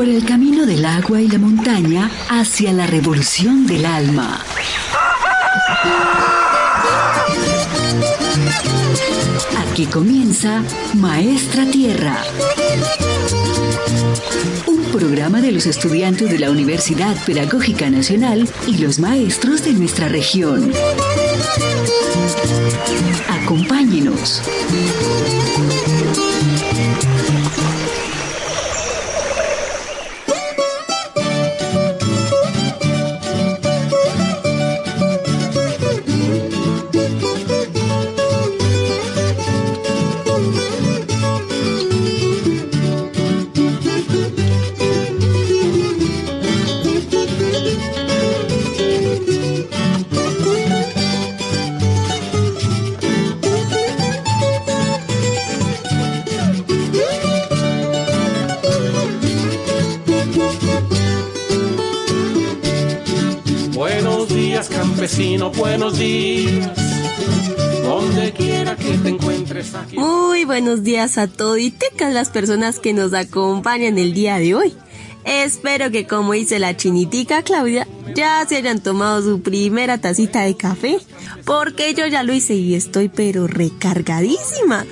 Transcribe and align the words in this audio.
por 0.00 0.08
el 0.08 0.24
camino 0.24 0.64
del 0.64 0.86
agua 0.86 1.20
y 1.20 1.28
la 1.28 1.38
montaña 1.38 2.10
hacia 2.30 2.72
la 2.72 2.86
revolución 2.86 3.66
del 3.66 3.84
alma. 3.84 4.42
Aquí 9.58 9.84
comienza 9.84 10.62
Maestra 10.94 11.66
Tierra. 11.66 12.16
Un 14.66 14.82
programa 14.84 15.42
de 15.42 15.52
los 15.52 15.66
estudiantes 15.66 16.30
de 16.30 16.38
la 16.38 16.50
Universidad 16.50 17.14
Pedagógica 17.26 17.90
Nacional 17.90 18.48
y 18.66 18.78
los 18.78 19.00
maestros 19.00 19.62
de 19.64 19.74
nuestra 19.74 20.08
región. 20.08 20.72
Acompáñenos. 23.28 24.40
Buenos 70.60 70.82
días 70.82 71.16
a 71.16 71.26
toditecas 71.26 72.12
las 72.12 72.28
personas 72.28 72.80
que 72.80 72.92
nos 72.92 73.14
acompañan 73.14 73.96
el 73.96 74.12
día 74.12 74.38
de 74.38 74.54
hoy. 74.54 74.74
Espero 75.24 75.90
que 75.90 76.06
como 76.06 76.34
dice 76.34 76.58
la 76.58 76.76
chinitica 76.76 77.42
Claudia, 77.42 77.88
ya 78.14 78.44
se 78.46 78.56
hayan 78.56 78.78
tomado 78.78 79.22
su 79.22 79.40
primera 79.40 79.96
tacita 79.96 80.42
de 80.42 80.58
café, 80.58 80.98
porque 81.46 81.94
yo 81.94 82.06
ya 82.06 82.24
lo 82.24 82.34
hice 82.34 82.56
y 82.56 82.74
estoy 82.74 83.08
pero 83.08 83.46
recargadísima. 83.46 84.84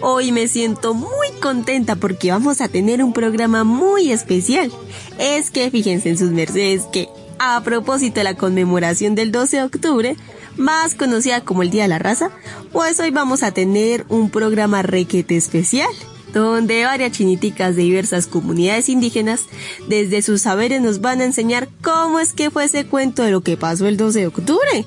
Hoy 0.00 0.32
me 0.32 0.48
siento 0.48 0.92
muy 0.92 1.30
contenta 1.40 1.96
porque 1.96 2.30
vamos 2.30 2.60
a 2.60 2.68
tener 2.68 3.02
un 3.02 3.14
programa 3.14 3.64
muy 3.64 4.12
especial. 4.12 4.70
Es 5.18 5.50
que 5.50 5.70
fíjense 5.70 6.10
en 6.10 6.18
sus 6.18 6.30
mercedes 6.30 6.82
que 6.92 7.08
a 7.38 7.62
propósito 7.62 8.20
de 8.20 8.24
la 8.24 8.34
conmemoración 8.34 9.14
del 9.14 9.32
12 9.32 9.56
de 9.56 9.62
octubre, 9.62 10.16
más 10.56 10.94
conocida 10.94 11.42
como 11.42 11.62
el 11.62 11.70
Día 11.70 11.82
de 11.82 11.88
la 11.88 11.98
Raza, 11.98 12.30
pues 12.72 12.98
hoy 13.00 13.10
vamos 13.10 13.42
a 13.42 13.52
tener 13.52 14.06
un 14.08 14.30
programa 14.30 14.82
requete 14.82 15.36
especial, 15.36 15.88
donde 16.32 16.84
varias 16.84 17.12
chiniticas 17.12 17.76
de 17.76 17.82
diversas 17.82 18.26
comunidades 18.26 18.88
indígenas, 18.88 19.42
desde 19.88 20.22
sus 20.22 20.42
saberes 20.42 20.82
nos 20.82 21.00
van 21.00 21.20
a 21.20 21.24
enseñar 21.24 21.68
cómo 21.82 22.20
es 22.20 22.32
que 22.32 22.50
fue 22.50 22.64
ese 22.64 22.86
cuento 22.86 23.22
de 23.22 23.30
lo 23.30 23.42
que 23.42 23.56
pasó 23.56 23.86
el 23.86 23.96
12 23.96 24.20
de 24.20 24.26
octubre. 24.26 24.86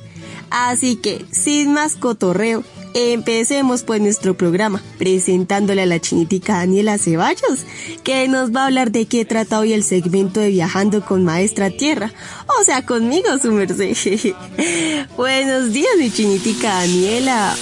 Así 0.49 0.95
que, 0.95 1.25
sin 1.31 1.73
más 1.73 1.95
cotorreo, 1.95 2.63
empecemos 2.93 3.83
pues 3.83 4.01
nuestro 4.01 4.35
programa 4.35 4.81
presentándole 4.97 5.81
a 5.83 5.85
la 5.85 5.99
chinitica 5.99 6.57
Daniela 6.57 6.97
Ceballos, 6.97 7.65
que 8.03 8.27
nos 8.27 8.55
va 8.55 8.63
a 8.63 8.65
hablar 8.67 8.91
de 8.91 9.05
qué 9.05 9.25
trata 9.25 9.59
hoy 9.59 9.73
el 9.73 9.83
segmento 9.83 10.39
de 10.39 10.49
Viajando 10.49 11.05
con 11.05 11.23
Maestra 11.23 11.69
Tierra, 11.69 12.11
o 12.59 12.63
sea, 12.63 12.85
conmigo 12.85 13.29
su 13.41 13.51
merced. 13.51 13.95
Buenos 15.17 15.73
días, 15.73 15.91
mi 15.97 16.11
chinitica 16.11 16.75
Daniela. 16.75 17.55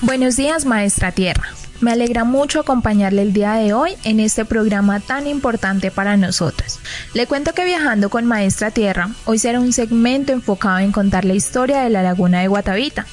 Buenos 0.00 0.36
días, 0.36 0.64
Maestra 0.64 1.12
Tierra. 1.12 1.51
Me 1.82 1.90
alegra 1.90 2.22
mucho 2.22 2.60
acompañarle 2.60 3.22
el 3.22 3.32
día 3.32 3.54
de 3.54 3.72
hoy 3.72 3.96
en 4.04 4.20
este 4.20 4.44
programa 4.44 5.00
tan 5.00 5.26
importante 5.26 5.90
para 5.90 6.16
nosotros. 6.16 6.78
Le 7.12 7.26
cuento 7.26 7.54
que 7.54 7.64
viajando 7.64 8.08
con 8.08 8.24
Maestra 8.24 8.70
Tierra, 8.70 9.10
hoy 9.24 9.40
será 9.40 9.58
un 9.58 9.72
segmento 9.72 10.30
enfocado 10.30 10.78
en 10.78 10.92
contar 10.92 11.24
la 11.24 11.34
historia 11.34 11.80
de 11.80 11.90
la 11.90 12.04
laguna 12.04 12.38
de 12.38 12.46
Guatavita. 12.46 13.04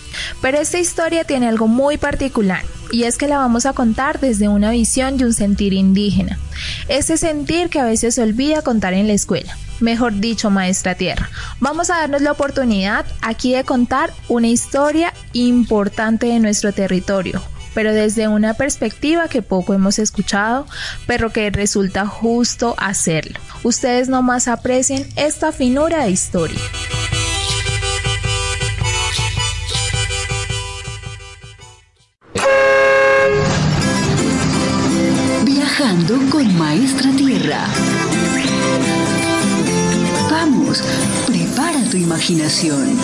Pero 0.44 0.60
esta 0.60 0.78
historia 0.78 1.24
tiene 1.24 1.48
algo 1.48 1.68
muy 1.68 1.98
particular, 1.98 2.64
y 2.92 3.06
es 3.06 3.18
que 3.18 3.28
la 3.28 3.40
vamos 3.40 3.66
a 3.66 3.74
contar 3.74 4.20
desde 4.20 4.48
una 4.48 4.70
visión 4.70 5.18
de 5.18 5.26
un 5.26 5.34
sentir 5.34 5.74
indígena. 5.74 6.38
Ese 6.90 7.18
sentir 7.18 7.70
que 7.70 7.80
a 7.80 7.86
veces 7.86 8.14
se 8.14 8.22
olvida 8.22 8.62
contar 8.62 8.94
en 8.94 9.08
la 9.08 9.14
escuela. 9.14 9.58
Mejor 9.80 10.20
dicho, 10.20 10.52
Maestra 10.52 10.94
Tierra, 10.94 11.32
vamos 11.60 11.90
a 11.90 12.02
darnos 12.02 12.22
la 12.22 12.34
oportunidad 12.34 13.08
aquí 13.24 13.54
de 13.54 13.64
contar 13.64 14.14
una 14.28 14.48
historia 14.48 15.12
importante 15.34 16.28
de 16.28 16.40
nuestro 16.40 16.72
territorio, 16.72 17.42
pero 17.74 17.94
desde 17.94 18.28
una 18.28 18.54
perspectiva 18.54 19.28
que 19.28 19.42
poco 19.42 19.74
hemos 19.74 20.00
escuchado, 20.00 20.66
pero 21.08 21.32
que 21.32 21.50
resulta 21.50 22.06
justo 22.06 22.76
hacerlo. 22.78 23.40
Ustedes 23.64 24.10
nomás 24.10 24.48
aprecien 24.48 25.08
esta 25.16 25.52
finura 25.52 26.04
de 26.04 26.12
historia. 26.12 26.60
Viajando 35.44 36.20
con 36.30 36.58
Maestra 36.58 37.12
Tierra. 37.12 37.66
Vamos, 40.30 40.84
prepara 41.28 41.84
tu 41.90 41.98
imaginación. 41.98 42.98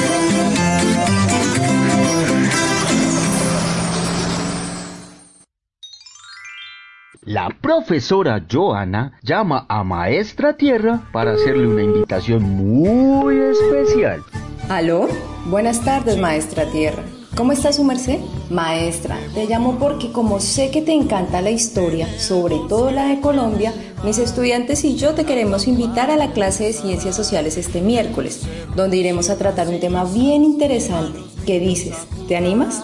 La 7.25 7.49
profesora 7.59 8.45
Joana 8.47 9.13
llama 9.23 9.65
a 9.67 9.83
Maestra 9.83 10.57
Tierra 10.57 11.09
para 11.11 11.31
hacerle 11.31 11.67
una 11.67 11.81
invitación 11.81 12.43
muy 12.43 13.35
especial. 13.39 14.23
¿Aló? 14.69 15.07
Buenas 15.45 15.83
tardes, 15.83 16.19
maestra 16.19 16.65
Tierra. 16.67 17.01
¿Cómo 17.35 17.51
está 17.51 17.73
su 17.73 17.83
merced? 17.83 18.19
Maestra, 18.51 19.17
te 19.33 19.47
llamo 19.47 19.79
porque 19.79 20.11
como 20.11 20.39
sé 20.39 20.69
que 20.69 20.83
te 20.83 20.93
encanta 20.93 21.41
la 21.41 21.49
historia, 21.49 22.07
sobre 22.19 22.57
todo 22.69 22.91
la 22.91 23.07
de 23.07 23.19
Colombia, 23.21 23.73
mis 24.03 24.19
estudiantes 24.19 24.85
y 24.85 24.95
yo 24.95 25.15
te 25.15 25.25
queremos 25.25 25.67
invitar 25.67 26.11
a 26.11 26.17
la 26.17 26.31
clase 26.31 26.65
de 26.65 26.73
Ciencias 26.73 27.15
Sociales 27.15 27.57
este 27.57 27.81
miércoles, 27.81 28.43
donde 28.75 28.97
iremos 28.97 29.31
a 29.31 29.37
tratar 29.39 29.67
un 29.67 29.79
tema 29.79 30.05
bien 30.05 30.43
interesante. 30.43 31.19
¿Qué 31.47 31.59
dices? 31.59 32.07
¿Te 32.27 32.37
animas? 32.37 32.83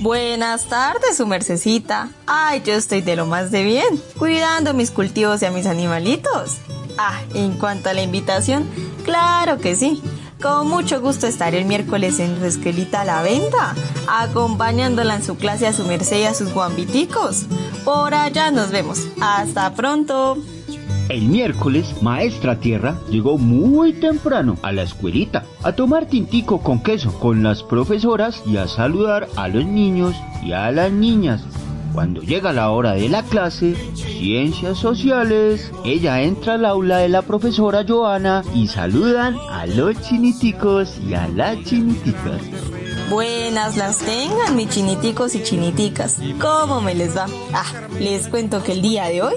Buenas 0.00 0.66
tardes, 0.66 1.16
su 1.16 1.26
mercecita. 1.26 2.08
Ay, 2.26 2.62
yo 2.64 2.74
estoy 2.74 3.02
de 3.02 3.16
lo 3.16 3.26
más 3.26 3.50
de 3.50 3.62
bien, 3.62 4.00
cuidando 4.18 4.74
mis 4.74 4.90
cultivos 4.90 5.42
y 5.42 5.44
a 5.44 5.50
mis 5.50 5.66
animalitos. 5.66 6.58
Ah, 6.98 7.20
en 7.34 7.52
cuanto 7.52 7.90
a 7.90 7.94
la 7.94 8.02
invitación, 8.02 8.68
claro 9.04 9.58
que 9.58 9.76
sí. 9.76 10.02
Con 10.40 10.68
mucho 10.68 11.00
gusto 11.00 11.28
estaré 11.28 11.58
el 11.58 11.66
miércoles 11.66 12.18
en 12.18 12.38
su 12.38 12.44
escuelita 12.46 13.04
La 13.04 13.22
Venta, 13.22 13.74
acompañándola 14.08 15.14
en 15.14 15.22
su 15.22 15.36
clase 15.36 15.68
a 15.68 15.72
su 15.72 15.84
merced 15.84 16.18
y 16.18 16.24
a 16.24 16.34
sus 16.34 16.52
guambiticos. 16.52 17.44
Por 17.84 18.12
allá 18.14 18.50
nos 18.50 18.70
vemos. 18.70 19.06
Hasta 19.20 19.72
pronto. 19.74 20.38
El 21.12 21.28
miércoles, 21.28 21.94
Maestra 22.00 22.58
Tierra 22.58 22.96
llegó 23.10 23.36
muy 23.36 23.92
temprano 23.92 24.56
a 24.62 24.72
la 24.72 24.80
escuelita 24.80 25.44
a 25.62 25.72
tomar 25.72 26.06
tintico 26.06 26.62
con 26.62 26.82
queso 26.82 27.12
con 27.20 27.42
las 27.42 27.62
profesoras 27.62 28.42
y 28.46 28.56
a 28.56 28.66
saludar 28.66 29.28
a 29.36 29.48
los 29.48 29.66
niños 29.66 30.16
y 30.42 30.52
a 30.52 30.70
las 30.70 30.90
niñas. 30.90 31.44
Cuando 31.92 32.22
llega 32.22 32.54
la 32.54 32.70
hora 32.70 32.92
de 32.92 33.10
la 33.10 33.22
clase, 33.24 33.74
Ciencias 33.94 34.78
Sociales, 34.78 35.70
ella 35.84 36.22
entra 36.22 36.54
al 36.54 36.64
aula 36.64 36.96
de 36.96 37.10
la 37.10 37.20
profesora 37.20 37.84
Joana 37.86 38.42
y 38.54 38.68
saludan 38.68 39.36
a 39.50 39.66
los 39.66 40.00
chiniticos 40.00 40.98
y 41.06 41.12
a 41.12 41.28
las 41.28 41.62
chiniticas. 41.64 42.40
Buenas 43.12 43.76
las 43.76 43.98
tengan, 43.98 44.56
mis 44.56 44.70
chiniticos 44.70 45.34
y 45.34 45.42
chiniticas. 45.42 46.18
¿Cómo 46.40 46.80
me 46.80 46.94
les 46.94 47.14
va? 47.14 47.26
Ah, 47.52 47.86
les 48.00 48.26
cuento 48.26 48.62
que 48.62 48.72
el 48.72 48.80
día 48.80 49.04
de 49.04 49.20
hoy 49.20 49.34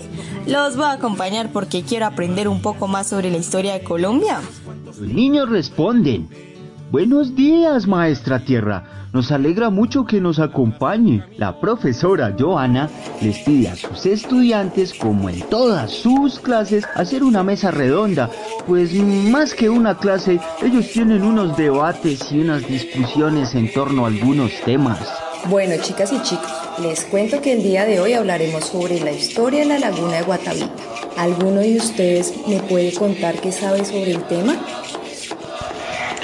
los 0.47 0.77
voy 0.77 0.85
a 0.85 0.93
acompañar 0.93 1.51
porque 1.51 1.83
quiero 1.83 2.05
aprender 2.05 2.47
un 2.47 2.61
poco 2.61 2.87
más 2.87 3.07
sobre 3.07 3.29
la 3.29 3.35
historia 3.35 3.73
de 3.73 3.83
Colombia. 3.83 4.39
Los 4.85 5.01
niños 5.01 5.49
responden. 5.49 6.29
Buenos 6.89 7.35
días, 7.35 7.85
Maestra 7.85 8.45
Tierra. 8.45 9.04
Nos 9.15 9.31
alegra 9.31 9.69
mucho 9.69 10.05
que 10.05 10.19
nos 10.19 10.39
acompañe. 10.39 11.23
La 11.37 11.57
profesora 11.61 12.35
Joana 12.37 12.89
les 13.21 13.37
pide 13.39 13.69
a 13.69 13.75
sus 13.77 14.05
estudiantes, 14.05 14.93
como 14.93 15.29
en 15.29 15.39
todas 15.43 15.89
sus 15.89 16.37
clases, 16.37 16.83
hacer 16.95 17.23
una 17.23 17.41
mesa 17.41 17.71
redonda, 17.71 18.29
pues 18.67 18.93
más 18.93 19.53
que 19.53 19.69
una 19.69 19.97
clase, 19.97 20.41
ellos 20.61 20.89
tienen 20.91 21.23
unos 21.23 21.55
debates 21.55 22.29
y 22.29 22.41
unas 22.41 22.67
discusiones 22.67 23.55
en 23.55 23.71
torno 23.71 24.03
a 24.03 24.09
algunos 24.09 24.51
temas. 24.65 24.99
Bueno, 25.47 25.75
chicas 25.81 26.11
y 26.11 26.21
chicos, 26.21 26.51
les 26.81 27.05
cuento 27.05 27.41
que 27.41 27.53
el 27.53 27.63
día 27.63 27.85
de 27.85 28.01
hoy 28.01 28.11
hablaremos 28.11 28.65
sobre 28.65 28.99
la 28.99 29.13
historia 29.13 29.61
de 29.61 29.67
la 29.67 29.79
laguna 29.79 30.17
de 30.17 30.23
Guatavita. 30.23 30.73
¿Alguno 31.15 31.61
de 31.61 31.77
ustedes 31.77 32.33
me 32.49 32.59
puede 32.59 32.93
contar 32.93 33.35
qué 33.35 33.53
sabe 33.53 33.85
sobre 33.85 34.11
el 34.11 34.23
tema? 34.23 34.57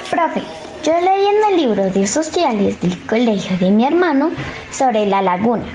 Profe, 0.10 0.42
yo 0.84 0.94
leí 1.00 1.26
en 1.28 1.54
el 1.54 1.62
libro 1.62 1.92
de 1.92 2.08
sociales 2.08 2.82
del 2.82 2.98
colegio 3.06 3.56
de 3.60 3.70
mi 3.70 3.86
hermano 3.86 4.32
sobre 4.72 5.06
la 5.06 5.22
laguna. 5.22 5.66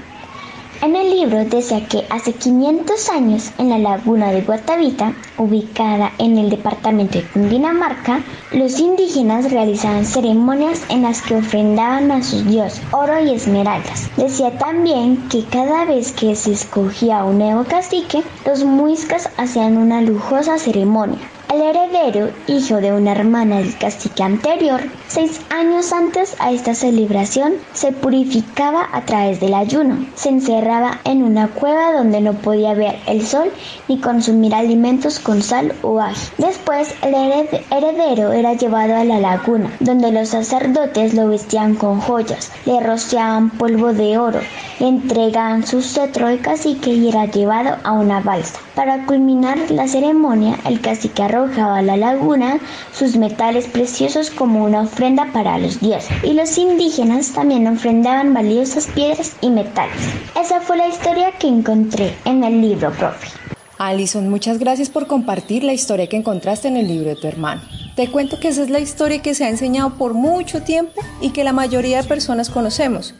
En 0.82 0.96
el 0.96 1.10
libro 1.10 1.44
decía 1.44 1.86
que 1.86 2.04
hace 2.10 2.32
500 2.32 3.08
años 3.10 3.52
en 3.58 3.68
la 3.68 3.78
laguna 3.78 4.32
de 4.32 4.42
Guatavita, 4.42 5.14
ubicada 5.38 6.10
en 6.18 6.36
el 6.38 6.50
departamento 6.50 7.18
de 7.18 7.24
Cundinamarca, 7.24 8.20
los 8.50 8.80
indígenas 8.80 9.52
realizaban 9.52 10.04
ceremonias 10.04 10.82
en 10.88 11.02
las 11.02 11.22
que 11.22 11.36
ofrendaban 11.36 12.10
a 12.10 12.22
sus 12.24 12.44
dioses 12.44 12.82
oro 12.90 13.24
y 13.24 13.32
esmeraldas. 13.32 14.10
Decía 14.16 14.58
también 14.58 15.28
que 15.28 15.44
cada 15.44 15.84
vez 15.84 16.12
que 16.12 16.34
se 16.34 16.52
escogía 16.52 17.22
un 17.22 17.38
nuevo 17.38 17.64
cacique, 17.64 18.24
los 18.44 18.64
muiscas 18.64 19.30
hacían 19.36 19.78
una 19.78 20.00
lujosa 20.00 20.58
ceremonia 20.58 21.20
el 21.52 21.62
heredero, 21.62 22.30
hijo 22.46 22.76
de 22.76 22.92
una 22.92 23.12
hermana 23.12 23.58
del 23.58 23.76
cacique 23.78 24.22
anterior, 24.22 24.80
seis 25.06 25.40
años 25.50 25.92
antes 25.92 26.34
a 26.40 26.50
esta 26.50 26.74
celebración, 26.74 27.54
se 27.72 27.92
purificaba 27.92 28.88
a 28.92 29.02
través 29.02 29.40
del 29.40 29.54
ayuno. 29.54 30.06
Se 30.16 30.28
encerraba 30.28 31.00
en 31.04 31.22
una 31.22 31.48
cueva 31.48 31.92
donde 31.92 32.20
no 32.20 32.32
podía 32.34 32.74
ver 32.74 32.96
el 33.06 33.26
sol 33.26 33.50
ni 33.88 34.00
consumir 34.00 34.54
alimentos 34.54 35.20
con 35.20 35.42
sal 35.42 35.74
o 35.82 36.00
ají. 36.00 36.20
Después, 36.38 36.94
el 37.02 37.14
heredero 37.14 38.32
era 38.32 38.54
llevado 38.54 38.96
a 38.96 39.04
la 39.04 39.20
laguna, 39.20 39.70
donde 39.80 40.10
los 40.12 40.30
sacerdotes 40.30 41.14
lo 41.14 41.28
vestían 41.28 41.74
con 41.74 42.00
joyas, 42.00 42.50
le 42.64 42.80
rociaban 42.80 43.50
polvo 43.50 43.92
de 43.92 44.18
oro, 44.18 44.40
le 44.80 44.88
entregaban 44.88 45.66
su 45.66 45.80
cetro 45.82 46.28
de 46.28 46.38
cacique 46.38 46.90
y 46.90 47.08
era 47.08 47.26
llevado 47.26 47.76
a 47.84 47.92
una 47.92 48.20
balsa. 48.20 48.58
Para 48.76 49.06
culminar 49.06 49.56
la 49.70 49.88
ceremonia, 49.88 50.58
el 50.66 50.82
cacique 50.82 51.22
arrojaba 51.22 51.78
a 51.78 51.82
la 51.82 51.96
laguna 51.96 52.58
sus 52.92 53.16
metales 53.16 53.66
preciosos 53.68 54.28
como 54.28 54.62
una 54.64 54.82
ofrenda 54.82 55.32
para 55.32 55.56
los 55.56 55.80
dioses, 55.80 56.10
y 56.22 56.34
los 56.34 56.58
indígenas 56.58 57.32
también 57.32 57.66
ofrendaban 57.68 58.34
valiosas 58.34 58.86
piedras 58.88 59.34
y 59.40 59.48
metales. 59.48 59.96
Esa 60.38 60.60
fue 60.60 60.76
la 60.76 60.88
historia 60.88 61.32
que 61.38 61.48
encontré 61.48 62.14
en 62.26 62.44
el 62.44 62.60
libro, 62.60 62.92
profe. 62.92 63.55
Alison, 63.78 64.28
muchas 64.28 64.58
gracias 64.58 64.88
por 64.88 65.06
compartir 65.06 65.62
la 65.62 65.74
historia 65.74 66.08
que 66.08 66.16
encontraste 66.16 66.68
en 66.68 66.76
el 66.76 66.88
libro 66.88 67.10
de 67.10 67.16
tu 67.16 67.26
hermano. 67.26 67.62
Te 67.94 68.10
cuento 68.10 68.40
que 68.40 68.48
esa 68.48 68.62
es 68.62 68.70
la 68.70 68.80
historia 68.80 69.20
que 69.20 69.34
se 69.34 69.44
ha 69.44 69.50
enseñado 69.50 69.94
por 69.94 70.14
mucho 70.14 70.62
tiempo 70.62 71.02
y 71.20 71.30
que 71.30 71.44
la 71.44 71.52
mayoría 71.52 72.00
de 72.00 72.08
personas 72.08 72.48
conocemos, 72.48 73.14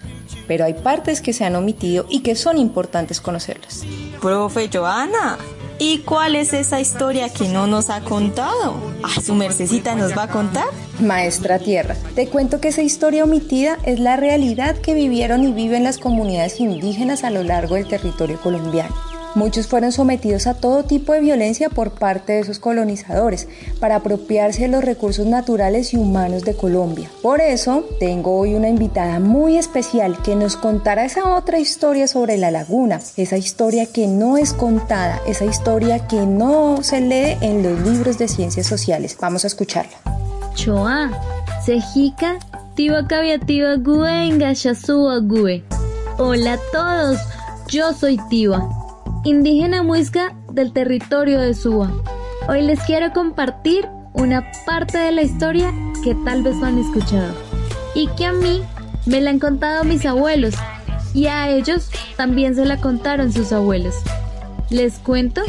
pero 0.47 0.65
hay 0.65 0.75
partes 0.75 1.21
que 1.21 1.33
se 1.33 1.45
han 1.45 1.57
omitido 1.57 2.07
y 2.09 2.21
que 2.21 2.37
son 2.37 2.59
importantes 2.59 3.21
conocerlas. 3.21 3.85
Profe 4.21 4.71
Joana, 4.73 5.37
¿y 5.79 5.99
cuál 5.99 6.37
es 6.37 6.55
esa 6.55 6.81
historia 6.81 7.29
que 7.29 7.49
no 7.49 7.67
nos 7.67 7.91
ha 7.91 8.01
contado? 8.01 8.77
¿A 9.03 9.21
su 9.21 9.35
mercecita 9.35 9.95
nos 9.95 10.17
va 10.17 10.25
a 10.25 10.29
contar? 10.29 10.67
Maestra 11.01 11.59
Tierra, 11.59 11.97
te 12.15 12.29
cuento 12.29 12.61
que 12.61 12.69
esa 12.69 12.83
historia 12.83 13.25
omitida 13.25 13.79
es 13.85 14.01
la 14.01 14.17
realidad 14.17 14.77
que 14.77 14.95
vivieron 14.95 15.45
y 15.45 15.53
viven 15.53 15.85
las 15.85 15.99
comunidades 15.99 16.61
indígenas 16.61 17.25
a 17.25 17.31
lo 17.31 17.43
largo 17.43 17.75
del 17.75 17.89
territorio 17.89 18.41
colombiano. 18.41 19.16
Muchos 19.37 19.67
fueron 19.67 19.93
sometidos 19.93 20.47
a 20.47 20.55
todo 20.55 20.85
tipo 20.85 21.13
de 21.13 21.21
violencia 21.21 21.69
por 21.69 21.91
parte 21.91 22.33
de 22.33 22.41
esos 22.41 22.59
colonizadores 22.59 23.47
para 23.79 23.97
apropiarse 23.97 24.63
de 24.63 24.69
los 24.69 24.83
recursos 24.83 25.27
naturales 25.27 25.93
y 25.93 25.99
humanos 25.99 26.43
de 26.43 26.57
Colombia. 26.57 27.11
Por 27.21 27.43
eso 27.43 27.87
tengo 28.01 28.39
hoy 28.39 28.55
una 28.55 28.71
invitada 28.71 29.21
muy 29.21 29.59
especial 29.59 30.23
que 30.23 30.37
nos 30.37 30.57
contará 30.57 31.05
esa 31.05 31.37
otra 31.37 31.59
historia 31.59 32.09
sobre 32.09 32.39
la 32.39 32.51
laguna, 32.51 32.99
esa 33.19 33.37
historia 33.37 33.85
que 33.85 34.07
no 34.07 34.39
es 34.39 34.55
contada, 34.55 35.21
esa 35.27 35.45
historia 35.45 36.09
que 36.09 36.25
no 36.25 36.83
se 36.83 37.03
lee 37.03 37.37
en 37.43 37.63
los 37.63 37.79
libros 37.83 38.17
de 38.17 38.29
ciencias 38.29 38.67
sociales. 38.67 39.19
Vamos 39.21 39.45
a 39.45 39.49
escucharla. 39.49 39.99
Choa, 40.55 41.11
Sejica, 41.63 42.39
Tiba. 42.75 43.07
Hola 46.17 46.53
a 46.55 46.59
todos, 46.73 47.19
yo 47.69 47.93
soy 47.93 48.19
Tiba 48.31 48.86
indígena 49.27 49.83
muisca 49.83 50.37
del 50.53 50.73
territorio 50.73 51.41
de 51.41 51.53
Suba. 51.53 51.91
Hoy 52.49 52.63
les 52.63 52.81
quiero 52.85 53.13
compartir 53.13 53.89
una 54.13 54.47
parte 54.65 54.99
de 54.99 55.11
la 55.11 55.23
historia 55.23 55.75
que 56.05 56.15
tal 56.25 56.45
vez 56.45 56.55
no 56.55 56.67
han 56.67 56.79
escuchado 56.79 57.35
y 57.97 58.07
que 58.17 58.25
a 58.25 58.33
mí 58.33 58.63
me 59.05 59.21
la 59.21 59.31
han 59.31 59.41
contado 59.41 59.83
mis 59.83 60.07
abuelos 60.07 60.55
y 61.13 61.27
a 61.27 61.49
ellos 61.49 61.91
también 62.17 62.55
se 62.55 62.67
la 62.67 62.81
contaron 62.81 63.33
sus 63.33 63.53
abuelos. 63.53 63.97
Les 64.71 65.01
cuento 65.01 65.43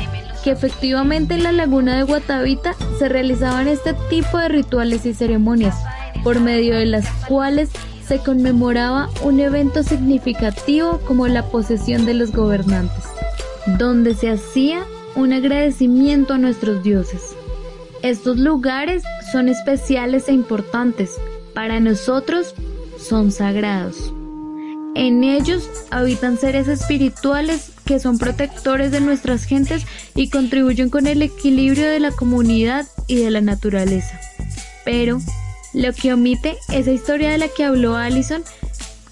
que 0.44 0.50
efectivamente 0.50 1.36
en 1.36 1.44
la 1.44 1.52
laguna 1.52 1.98
de 1.98 2.04
Guatavita 2.04 2.74
se 2.98 3.10
realizaban 3.10 3.68
este 3.68 3.94
tipo 4.10 4.40
de 4.40 4.50
rituales 4.50 5.06
y 5.06 5.14
ceremonias 5.14 5.76
por 6.24 6.40
medio 6.40 6.74
de 6.74 6.88
las 6.88 7.08
cuales 7.28 7.70
se 8.08 8.18
conmemoraba 8.18 9.10
un 9.22 9.40
evento 9.40 9.84
significativo 9.84 11.00
como 11.06 11.28
la 11.28 11.44
posesión 11.44 12.08
de 12.08 12.16
los 12.16 12.32
gobernantes 12.32 13.04
donde 13.78 14.16
se 14.16 14.30
hacía 14.30 14.86
un 15.16 15.34
agradecimiento 15.34 16.34
a 16.34 16.38
nuestros 16.38 16.84
dioses. 16.84 17.36
Estos 18.02 18.38
lugares 18.38 19.04
son 19.32 19.50
especiales 19.50 20.30
e 20.30 20.34
importantes. 20.34 21.16
Para 21.54 21.80
nosotros 21.80 22.54
son 22.98 23.32
sagrados. 23.32 24.14
En 24.96 25.24
ellos 25.24 25.70
habitan 25.92 26.38
seres 26.38 26.68
espirituales 26.68 27.72
que 27.86 28.00
son 28.00 28.18
protectores 28.18 28.92
de 28.92 29.02
nuestras 29.02 29.44
gentes 29.44 29.86
y 30.16 30.30
contribuyen 30.30 30.90
con 30.90 31.08
el 31.08 31.22
equilibrio 31.22 31.90
de 31.90 32.00
la 32.00 32.12
comunidad 32.12 32.88
y 33.06 33.18
de 33.18 33.30
la 33.32 33.42
naturaleza. 33.42 34.20
Pero 34.86 35.20
lo 35.74 35.94
que 35.94 36.14
omite 36.14 36.58
esa 36.72 36.92
historia 36.92 37.32
de 37.32 37.38
la 37.38 37.48
que 37.48 37.64
habló 37.64 37.96
Allison 37.96 38.44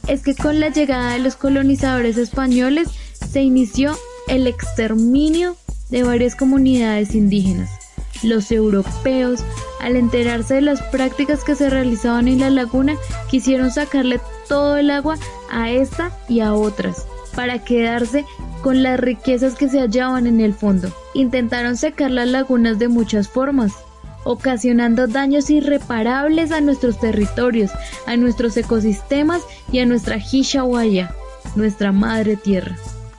es 0.07 0.21
que 0.21 0.35
con 0.35 0.59
la 0.59 0.69
llegada 0.69 1.13
de 1.13 1.19
los 1.19 1.35
colonizadores 1.35 2.17
españoles 2.17 2.89
se 3.31 3.41
inició 3.41 3.97
el 4.27 4.47
exterminio 4.47 5.55
de 5.89 6.03
varias 6.03 6.35
comunidades 6.35 7.15
indígenas. 7.15 7.69
Los 8.23 8.51
europeos, 8.51 9.43
al 9.81 9.95
enterarse 9.95 10.55
de 10.55 10.61
las 10.61 10.81
prácticas 10.83 11.43
que 11.43 11.55
se 11.55 11.69
realizaban 11.69 12.27
en 12.27 12.39
la 12.39 12.49
laguna, 12.49 12.95
quisieron 13.29 13.71
sacarle 13.71 14.19
todo 14.47 14.77
el 14.77 14.89
agua 14.89 15.17
a 15.51 15.69
esta 15.69 16.11
y 16.27 16.39
a 16.39 16.53
otras, 16.53 17.05
para 17.35 17.63
quedarse 17.63 18.25
con 18.61 18.81
las 18.81 18.99
riquezas 18.99 19.55
que 19.55 19.69
se 19.69 19.79
hallaban 19.79 20.27
en 20.27 20.41
el 20.41 20.53
fondo. 20.53 20.91
Intentaron 21.13 21.77
secar 21.77 22.09
las 22.11 22.27
lagunas 22.27 22.79
de 22.79 22.87
muchas 22.87 23.27
formas, 23.27 23.73
ocasionando 24.23 25.07
daños 25.07 25.49
irreparables 25.49 26.51
a 26.51 26.61
nuestros 26.61 26.99
territorios, 26.99 27.71
a 28.07 28.17
nuestros 28.17 28.57
ecosistemas 28.57 29.41
y 29.71 29.79
a 29.79 29.85
nuestra 29.85 30.17
Hishawaya, 30.17 31.13
nuestra 31.55 31.91
madre 31.91 32.37
tierra. 32.37 32.75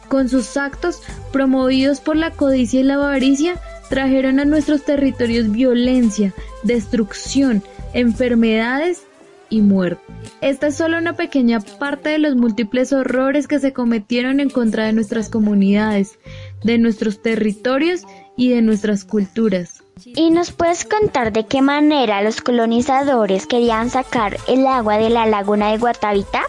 Con 0.09 0.29
sus 0.29 0.57
actos, 0.57 1.03
promovidos 1.33 2.01
por 2.01 2.17
la 2.17 2.31
codicia 2.31 2.81
y 2.81 2.85
la 2.85 2.95
avaricia, 2.95 3.61
trajeron 3.89 4.41
a 4.41 4.45
nuestros 4.45 4.85
territorios 4.85 5.51
violencia, 5.51 6.33
destrucción, 6.63 7.63
enfermedades 7.93 9.03
y 9.49 9.61
muerte. 9.61 10.03
Esta 10.41 10.69
es 10.69 10.77
solo 10.77 10.99
una 10.99 11.15
pequeña 11.15 11.61
parte 11.61 12.11
de 12.11 12.19
los 12.19 12.37
múltiples 12.37 12.93
horrores 12.93 13.49
que 13.49 13.59
se 13.59 13.73
cometieron 13.73 14.41
en 14.41 14.51
contra 14.51 14.85
de 14.85 14.93
nuestras 14.93 15.29
comunidades, 15.29 16.19
de 16.63 16.79
nuestros 16.79 17.23
territorios 17.23 18.03
y 18.37 18.51
de 18.51 18.63
nuestras 18.63 19.05
culturas. 19.05 19.83
¿Y 20.05 20.31
nos 20.31 20.51
puedes 20.51 20.85
contar 20.85 21.33
de 21.33 21.47
qué 21.47 21.63
manera 21.63 22.23
los 22.23 22.41
colonizadores 22.43 23.47
querían 23.47 23.89
sacar 23.89 24.37
el 24.47 24.67
agua 24.67 24.99
de 24.99 25.11
la 25.11 25.27
laguna 25.27 25.71
de 25.71 25.79
Guatavita? 25.79 26.43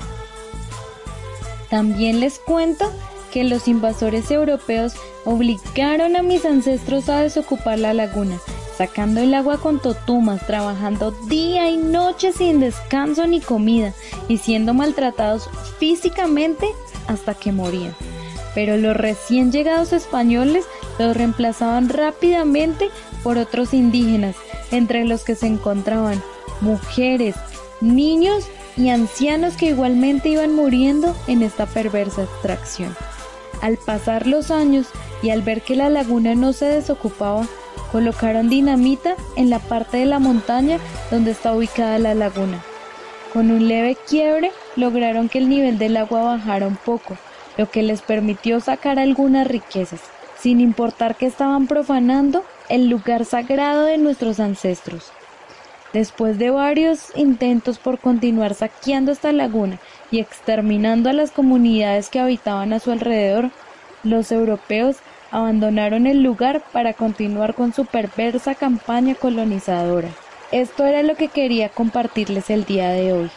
También 1.70 2.20
les 2.20 2.40
cuento 2.40 2.92
que 3.38 3.44
los 3.44 3.68
invasores 3.68 4.32
europeos 4.32 4.94
obligaron 5.24 6.16
a 6.16 6.24
mis 6.24 6.44
ancestros 6.44 7.08
a 7.08 7.22
desocupar 7.22 7.78
la 7.78 7.94
laguna, 7.94 8.40
sacando 8.76 9.22
el 9.22 9.32
agua 9.36 9.60
con 9.60 9.80
totumas, 9.80 10.48
trabajando 10.48 11.12
día 11.28 11.70
y 11.70 11.78
noche 11.78 12.32
sin 12.32 12.60
descanso 12.60 13.28
ni 13.28 13.40
comida 13.40 13.94
y 14.28 14.40
siendo 14.40 14.74
maltratados 14.74 15.52
físicamente 15.78 16.66
hasta 17.06 17.36
que 17.36 17.52
morían. 17.52 17.94
Pero 18.56 18.76
los 18.76 18.98
recién 18.98 19.52
llegados 19.52 19.94
españoles 19.94 20.66
los 20.98 21.16
reemplazaban 21.16 21.90
rápidamente 21.90 22.90
por 23.22 23.38
otros 23.38 23.72
indígenas, 23.72 24.36
entre 24.72 25.06
los 25.06 25.24
que 25.24 25.36
se 25.36 25.46
encontraban 25.46 26.24
mujeres, 26.60 27.36
niños 27.82 28.46
y 28.78 28.90
ancianos 28.90 29.58
que 29.58 29.68
igualmente 29.68 30.30
iban 30.30 30.56
muriendo 30.56 31.16
en 31.28 31.44
esta 31.44 31.68
perversa 31.68 32.24
extracción. 32.24 32.96
Al 33.62 33.78
pasar 33.78 34.28
los 34.28 34.52
años 34.52 34.88
y 35.24 35.32
al 35.32 35.42
ver 35.42 35.62
que 35.62 35.76
la 35.76 35.90
laguna 35.90 36.36
no 36.36 36.54
se 36.54 36.66
desocupaba, 36.66 37.48
colocaron 37.92 38.50
dinamita 38.50 39.16
en 39.36 39.50
la 39.50 39.60
parte 39.60 39.98
de 39.98 40.06
la 40.06 40.20
montaña 40.20 40.80
donde 41.10 41.32
está 41.32 41.54
ubicada 41.54 42.00
la 42.00 42.14
laguna. 42.14 42.64
Con 43.34 43.52
un 43.52 43.68
leve 43.68 43.98
quiebre 44.08 44.52
lograron 44.76 45.30
que 45.30 45.40
el 45.40 45.50
nivel 45.50 45.78
del 45.78 45.98
agua 45.98 46.24
bajara 46.24 46.68
un 46.68 46.76
poco, 46.76 47.18
lo 47.58 47.70
que 47.70 47.84
les 47.84 48.02
permitió 48.02 48.60
sacar 48.60 49.00
algunas 49.00 49.48
riquezas, 49.48 50.02
sin 50.40 50.62
importar 50.62 51.16
que 51.16 51.26
estaban 51.26 51.68
profanando 51.68 52.44
el 52.70 52.90
lugar 52.90 53.26
sagrado 53.26 53.84
de 53.84 53.98
nuestros 53.98 54.40
ancestros. 54.40 55.12
Después 55.94 56.38
de 56.38 56.52
varios 56.52 57.16
intentos 57.16 57.80
por 57.80 58.00
continuar 58.00 58.54
saqueando 58.54 59.12
esta 59.12 59.32
laguna 59.32 59.80
y 60.12 60.20
exterminando 60.20 61.10
a 61.10 61.14
las 61.14 61.32
comunidades 61.32 62.10
que 62.10 62.20
habitaban 62.20 62.74
a 62.74 62.80
su 62.80 62.92
alrededor, 62.92 63.52
los 64.04 64.32
europeos 64.32 64.98
abandonaron 65.32 66.08
el 66.08 66.24
lugar 66.24 66.64
para 66.72 66.94
continuar 66.94 67.54
con 67.54 67.74
su 67.74 67.86
perversa 67.86 68.56
campaña 68.56 69.16
colonizadora. 69.16 70.10
Esto 70.52 70.86
era 70.86 71.04
lo 71.04 71.16
que 71.16 71.28
quería 71.28 71.70
compartirles 71.70 72.50
el 72.50 72.64
día 72.64 72.90
de 72.90 73.12
hoy. 73.12 73.30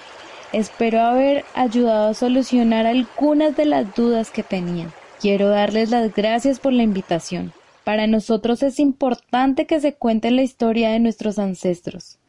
Espero 0.53 1.01
haber 1.01 1.45
ayudado 1.55 2.11
a 2.11 2.15
solucionar 2.15 2.87
algunas 2.87 3.57
de 3.57 3.65
las 3.65 3.95
dudas 3.95 4.31
que 4.31 4.43
tenían. 4.43 4.93
Quiero 5.21 5.49
darles 5.49 5.91
las 5.91 6.15
gracias 6.15 6.61
por 6.61 6.73
la 6.73 6.83
invitación. 6.83 7.53
Para 7.85 8.07
nosotros 8.07 8.63
es 8.63 8.79
importante 8.79 9.67
que 9.67 9.81
se 9.81 9.95
cuente 9.95 10.31
la 10.31 10.43
historia 10.43 10.91
de 10.91 11.01
nuestros 11.01 11.39
ancestros. 11.39 12.20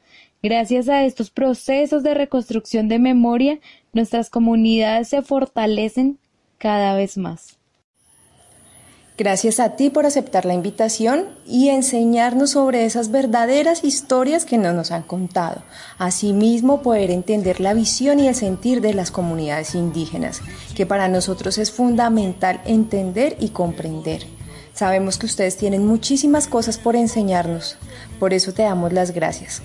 Gracias 0.43 0.89
a 0.89 1.03
estos 1.03 1.29
procesos 1.29 2.01
de 2.01 2.15
reconstrucción 2.15 2.87
de 2.87 2.97
memoria, 2.97 3.59
nuestras 3.93 4.29
comunidades 4.31 5.09
se 5.09 5.21
fortalecen 5.21 6.17
cada 6.57 6.95
vez 6.95 7.17
más. 7.17 7.57
Gracias 9.19 9.59
a 9.59 9.75
ti 9.75 9.91
por 9.91 10.07
aceptar 10.07 10.45
la 10.45 10.55
invitación 10.55 11.25
y 11.45 11.69
enseñarnos 11.69 12.51
sobre 12.51 12.85
esas 12.85 13.11
verdaderas 13.11 13.83
historias 13.83 14.45
que 14.45 14.57
no 14.57 14.73
nos 14.73 14.89
han 14.89 15.03
contado. 15.03 15.61
Asimismo, 15.99 16.81
poder 16.81 17.11
entender 17.11 17.59
la 17.59 17.75
visión 17.75 18.19
y 18.19 18.27
el 18.27 18.33
sentir 18.33 18.81
de 18.81 18.95
las 18.95 19.11
comunidades 19.11 19.75
indígenas, 19.75 20.41
que 20.75 20.87
para 20.87 21.07
nosotros 21.07 21.59
es 21.59 21.71
fundamental 21.71 22.61
entender 22.65 23.37
y 23.39 23.49
comprender. 23.49 24.25
Sabemos 24.73 25.19
que 25.19 25.27
ustedes 25.27 25.55
tienen 25.55 25.85
muchísimas 25.85 26.47
cosas 26.47 26.79
por 26.79 26.95
enseñarnos, 26.95 27.77
por 28.19 28.33
eso 28.33 28.53
te 28.53 28.63
damos 28.63 28.91
las 28.91 29.11
gracias. 29.11 29.61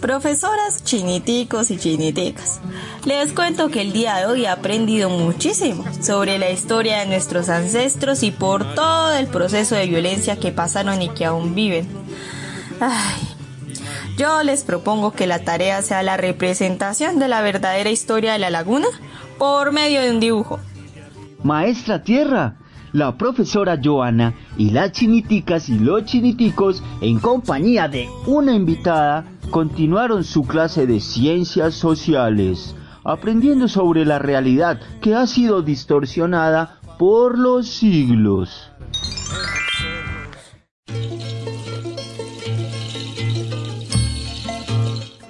Profesoras 0.00 0.82
chiniticos 0.82 1.70
y 1.70 1.76
chiniticas, 1.76 2.60
les 3.04 3.34
cuento 3.34 3.68
que 3.68 3.82
el 3.82 3.92
día 3.92 4.16
de 4.16 4.26
hoy 4.26 4.44
he 4.44 4.48
aprendido 4.48 5.10
muchísimo 5.10 5.84
sobre 6.00 6.38
la 6.38 6.50
historia 6.50 7.00
de 7.00 7.06
nuestros 7.06 7.50
ancestros 7.50 8.22
y 8.22 8.30
por 8.30 8.74
todo 8.74 9.12
el 9.12 9.26
proceso 9.26 9.74
de 9.74 9.86
violencia 9.86 10.40
que 10.40 10.52
pasaron 10.52 11.02
y 11.02 11.10
que 11.10 11.26
aún 11.26 11.54
viven. 11.54 11.86
Ay, 12.80 13.20
yo 14.16 14.42
les 14.42 14.64
propongo 14.64 15.12
que 15.12 15.26
la 15.26 15.40
tarea 15.40 15.82
sea 15.82 16.02
la 16.02 16.16
representación 16.16 17.18
de 17.18 17.28
la 17.28 17.42
verdadera 17.42 17.90
historia 17.90 18.32
de 18.32 18.38
la 18.38 18.48
laguna 18.48 18.88
por 19.38 19.70
medio 19.70 20.00
de 20.00 20.10
un 20.10 20.20
dibujo. 20.20 20.60
Maestra 21.42 22.02
Tierra, 22.02 22.56
la 22.92 23.16
profesora 23.16 23.78
Joana 23.82 24.34
y 24.56 24.70
las 24.70 24.92
chiniticas 24.92 25.68
y 25.68 25.78
los 25.78 26.04
chiniticos, 26.06 26.82
en 27.00 27.18
compañía 27.18 27.86
de 27.88 28.08
una 28.26 28.54
invitada, 28.54 29.24
continuaron 29.50 30.24
su 30.24 30.44
clase 30.44 30.86
de 30.86 31.00
ciencias 31.00 31.74
sociales, 31.74 32.74
aprendiendo 33.04 33.68
sobre 33.68 34.04
la 34.04 34.18
realidad 34.18 34.80
que 35.00 35.14
ha 35.14 35.26
sido 35.26 35.62
distorsionada 35.62 36.80
por 36.98 37.38
los 37.38 37.68
siglos. 37.68 38.70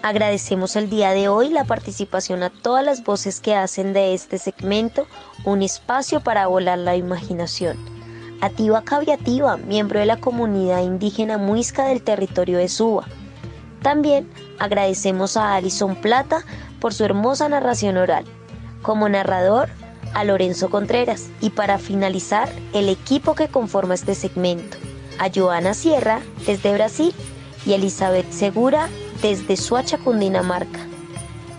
Agradecemos 0.03 0.77
el 0.77 0.91
día 0.91 1.11
de 1.11 1.29
hoy 1.29 1.51
la 1.51 1.65
participación 1.65 2.43
a 2.43 2.51
todas 2.51 2.85
las 2.85 3.05
voces 3.05 3.41
que 3.41 3.55
hacen 3.55 3.93
de 3.93 4.15
este 4.15 4.39
segmento 4.39 5.07
un 5.45 5.63
espacio 5.63 6.21
para 6.21 6.47
volar 6.47 6.79
la 6.79 6.97
imaginación. 6.97 7.77
Ativa 8.41 8.83
Caviativa, 8.83 9.59
miembro 9.59 10.01
de 10.01 10.07
la 10.07 10.19
comunidad 10.19 10.83
indígena 10.83 11.37
muisca 11.37 11.85
del 11.85 12.03
territorio 12.03 12.57
de 12.59 12.69
Suba. 12.69 13.07
También 13.83 14.29
agradecemos 14.59 15.37
a 15.37 15.55
Alison 15.55 15.97
Plata 15.97 16.45
por 16.81 16.95
su 16.95 17.05
hermosa 17.05 17.49
narración 17.49 17.97
oral. 17.97 18.25
Como 18.83 19.09
narrador, 19.09 19.69
a 20.15 20.25
Lorenzo 20.25 20.71
Contreras. 20.71 21.29
Y 21.41 21.51
para 21.51 21.79
finalizar, 21.79 22.49
el 22.73 22.89
equipo 22.89 23.35
que 23.35 23.49
conforma 23.49 23.95
este 23.95 24.15
segmento. 24.15 24.77
A 25.19 25.31
Joana 25.35 25.75
Sierra, 25.75 26.21
desde 26.47 26.73
Brasil, 26.73 27.15
y 27.67 27.75
Elizabeth 27.75 28.31
Segura, 28.31 28.89
desde 29.23 29.57
Suacha, 29.57 29.99
Cundinamarca. 29.99 30.81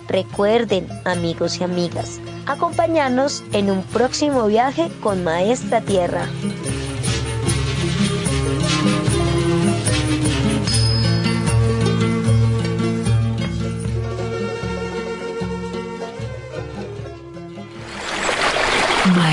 Recuerden, 0.08 0.88
amigos 1.06 1.60
y 1.60 1.64
amigas, 1.64 2.20
acompañarnos 2.48 3.44
en 3.54 3.70
un 3.70 3.84
próximo 3.84 4.48
viaje 4.48 4.92
con 5.02 5.24
Maestra 5.24 5.82
Tierra. 5.82 6.26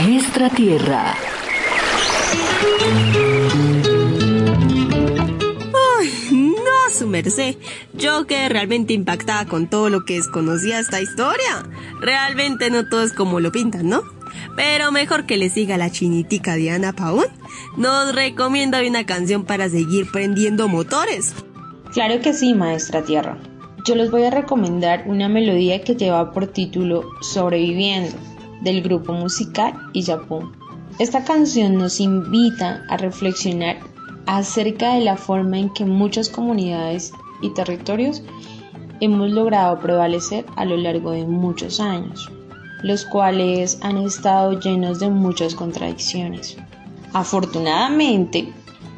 Maestra 0.08 0.48
Tierra. 0.48 1.14
su 6.90 7.06
merced. 7.06 7.56
Yo 7.92 8.26
quedé 8.26 8.48
realmente 8.48 8.94
impactada 8.94 9.44
con 9.44 9.68
todo 9.68 9.90
lo 9.90 10.06
que 10.06 10.14
desconocía 10.14 10.78
esta 10.78 11.02
historia. 11.02 11.62
Realmente 12.00 12.70
no 12.70 12.88
todo 12.88 13.02
es 13.02 13.12
como 13.12 13.38
lo 13.38 13.52
pintan, 13.52 13.90
¿no? 13.90 14.00
Pero 14.56 14.90
mejor 14.92 15.26
que 15.26 15.36
le 15.36 15.50
siga 15.50 15.76
la 15.76 15.90
chinitica 15.90 16.54
Diana 16.54 16.94
Paún. 16.94 17.26
Nos 17.76 18.14
recomienda 18.14 18.80
una 18.80 19.04
canción 19.04 19.44
para 19.44 19.68
seguir 19.68 20.10
prendiendo 20.10 20.68
motores. 20.68 21.34
Claro 21.92 22.22
que 22.22 22.32
sí, 22.32 22.54
maestra 22.54 23.04
Tierra. 23.04 23.36
Yo 23.84 23.94
les 23.94 24.10
voy 24.10 24.24
a 24.24 24.30
recomendar 24.30 25.04
una 25.06 25.28
melodía 25.28 25.82
que 25.82 25.96
lleva 25.96 26.32
por 26.32 26.46
título 26.46 27.04
Sobreviviendo, 27.20 28.16
del 28.62 28.82
grupo 28.82 29.12
musical 29.12 29.74
Iyapú. 29.92 30.50
Esta 30.98 31.24
canción 31.24 31.76
nos 31.76 32.00
invita 32.00 32.82
a 32.88 32.96
reflexionar 32.96 33.78
acerca 34.26 34.94
de 34.94 35.00
la 35.00 35.16
forma 35.16 35.58
en 35.58 35.70
que 35.70 35.84
muchas 35.84 36.28
comunidades 36.28 37.12
y 37.40 37.50
territorios 37.50 38.22
hemos 39.00 39.30
logrado 39.30 39.78
prevalecer 39.78 40.44
a 40.56 40.64
lo 40.64 40.76
largo 40.76 41.12
de 41.12 41.24
muchos 41.24 41.80
años, 41.80 42.30
los 42.82 43.04
cuales 43.04 43.78
han 43.82 43.98
estado 43.98 44.58
llenos 44.58 44.98
de 44.98 45.08
muchas 45.08 45.54
contradicciones. 45.54 46.56
Afortunadamente, 47.12 48.52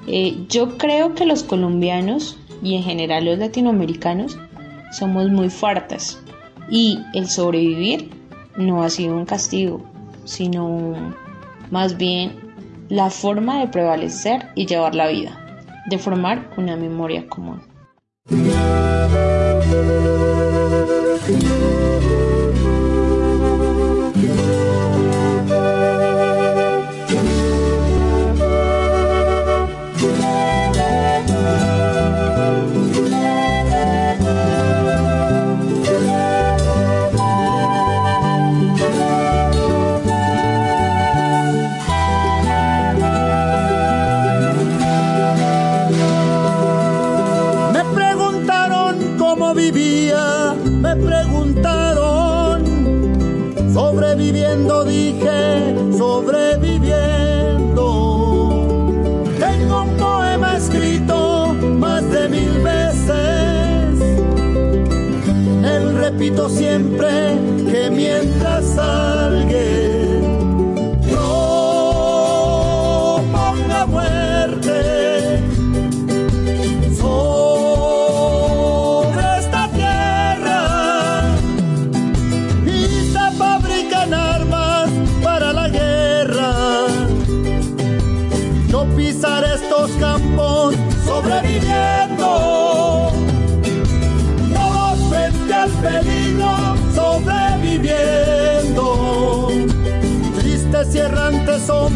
eh, 0.06 0.46
yo 0.48 0.78
creo 0.78 1.14
que 1.14 1.26
los 1.26 1.42
colombianos 1.42 2.38
y 2.62 2.76
en 2.76 2.82
general 2.82 3.26
los 3.26 3.38
latinoamericanos 3.38 4.38
somos 4.92 5.30
muy 5.30 5.50
fuertes 5.50 6.18
y 6.70 6.98
el 7.14 7.28
sobrevivir 7.28 8.10
no 8.56 8.82
ha 8.82 8.90
sido 8.90 9.16
un 9.16 9.26
castigo, 9.26 9.82
sino 10.24 11.14
más 11.70 11.96
bien 11.96 12.32
la 12.88 13.10
forma 13.10 13.60
de 13.60 13.68
prevalecer 13.68 14.48
y 14.54 14.66
llevar 14.66 14.94
la 14.94 15.08
vida, 15.08 15.38
de 15.88 15.98
formar 15.98 16.50
una 16.56 16.76
memoria 16.76 17.26
común. 17.28 17.60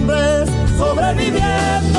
Hombres, 0.05 0.51
sobreviviendo. 0.77 1.94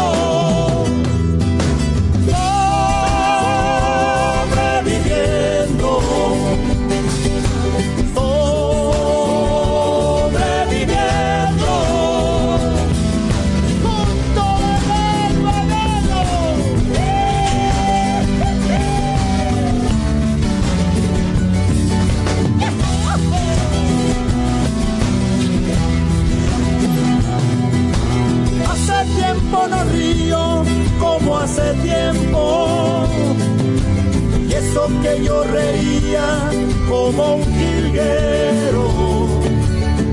Como 37.05 37.35
un 37.35 37.43
jilguero. 37.43 38.87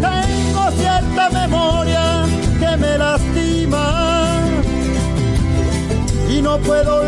Tengo 0.06 0.70
cierta 0.72 1.30
memoria 1.30 2.24
que 2.60 2.76
me 2.76 2.98
lastima. 2.98 4.40
Y 6.28 6.42
no 6.42 6.58
puedo 6.58 7.01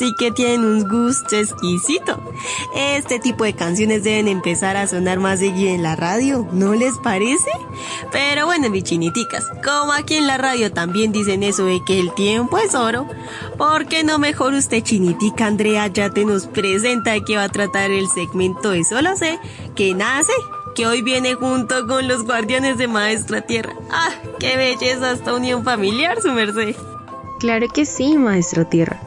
sí 0.00 0.14
que 0.14 0.32
tienen 0.32 0.64
un 0.64 0.88
gusto 0.88 1.36
exquisito. 1.36 2.18
Este 2.74 3.20
tipo 3.20 3.44
de 3.44 3.52
canciones 3.52 4.02
deben 4.02 4.28
empezar 4.28 4.78
a 4.78 4.86
sonar 4.86 5.20
más 5.20 5.40
seguido 5.40 5.74
en 5.74 5.82
la 5.82 5.94
radio, 5.94 6.48
¿no 6.52 6.72
les 6.74 6.96
parece? 6.96 7.50
Pero 8.10 8.46
bueno, 8.46 8.70
mis 8.70 8.84
chiniticas, 8.84 9.44
como 9.62 9.92
aquí 9.92 10.14
en 10.14 10.26
la 10.26 10.38
radio 10.38 10.72
también 10.72 11.12
dicen 11.12 11.42
eso 11.42 11.66
de 11.66 11.84
que 11.84 12.00
el 12.00 12.14
tiempo 12.14 12.56
es 12.56 12.74
oro, 12.74 13.06
¿por 13.58 13.86
qué 13.86 14.02
no 14.02 14.18
mejor 14.18 14.54
usted 14.54 14.82
chinitica 14.82 15.46
Andrea 15.46 15.86
ya 15.88 16.08
te 16.08 16.24
nos 16.24 16.46
presenta 16.46 17.12
de 17.12 17.22
qué 17.22 17.36
va 17.36 17.44
a 17.44 17.48
tratar 17.50 17.90
el 17.90 18.08
segmento 18.08 18.70
de 18.70 18.84
Solo 18.84 19.16
sé 19.16 19.38
que 19.76 19.94
nace? 19.94 20.32
que 20.74 20.86
hoy 20.86 21.02
viene 21.02 21.34
junto 21.34 21.88
con 21.88 22.06
los 22.06 22.24
guardianes 22.24 22.78
de 22.78 22.86
Maestra 22.86 23.40
Tierra. 23.40 23.74
¡Ah, 23.90 24.10
qué 24.38 24.56
belleza 24.56 25.10
esta 25.10 25.34
unión 25.34 25.64
familiar, 25.64 26.22
su 26.22 26.30
merced! 26.30 26.76
Claro 27.40 27.66
que 27.68 27.84
sí, 27.84 28.16
Maestra 28.16 28.64
Tierra. 28.64 29.02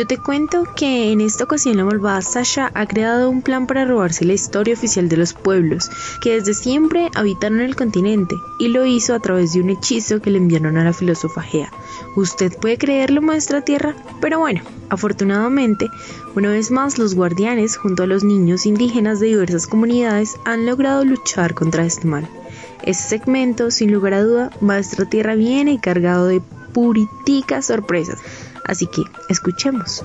Yo 0.00 0.06
te 0.06 0.16
cuento 0.16 0.64
que 0.74 1.12
en 1.12 1.20
esta 1.20 1.44
ocasión 1.44 1.76
la 1.76 1.84
malvada 1.84 2.22
Sasha 2.22 2.70
ha 2.72 2.86
creado 2.86 3.28
un 3.28 3.42
plan 3.42 3.66
para 3.66 3.84
robarse 3.84 4.24
la 4.24 4.32
historia 4.32 4.72
oficial 4.72 5.10
de 5.10 5.18
los 5.18 5.34
pueblos, 5.34 5.90
que 6.22 6.40
desde 6.40 6.54
siempre 6.54 7.10
habitaron 7.14 7.60
el 7.60 7.76
continente, 7.76 8.34
y 8.58 8.68
lo 8.68 8.86
hizo 8.86 9.12
a 9.14 9.20
través 9.20 9.52
de 9.52 9.60
un 9.60 9.68
hechizo 9.68 10.22
que 10.22 10.30
le 10.30 10.38
enviaron 10.38 10.78
a 10.78 10.84
la 10.84 10.94
filósofa 10.94 11.42
Gea. 11.42 11.70
¿Usted 12.16 12.50
puede 12.58 12.78
creerlo, 12.78 13.20
maestra 13.20 13.60
Tierra? 13.60 13.94
Pero 14.22 14.38
bueno, 14.38 14.62
afortunadamente, 14.88 15.90
una 16.34 16.48
vez 16.48 16.70
más 16.70 16.96
los 16.96 17.14
guardianes, 17.14 17.76
junto 17.76 18.04
a 18.04 18.06
los 18.06 18.24
niños 18.24 18.64
indígenas 18.64 19.20
de 19.20 19.26
diversas 19.26 19.66
comunidades, 19.66 20.38
han 20.46 20.64
logrado 20.64 21.04
luchar 21.04 21.52
contra 21.52 21.84
este 21.84 22.08
mal. 22.08 22.26
Este 22.84 23.18
segmento, 23.18 23.70
sin 23.70 23.92
lugar 23.92 24.14
a 24.14 24.22
duda, 24.22 24.50
Maestra 24.62 25.04
Tierra 25.04 25.34
viene 25.34 25.78
cargado 25.78 26.26
de 26.26 26.40
puriticas 26.72 27.66
sorpresas. 27.66 28.18
Así 28.70 28.86
que 28.86 29.02
escuchemos. 29.28 30.04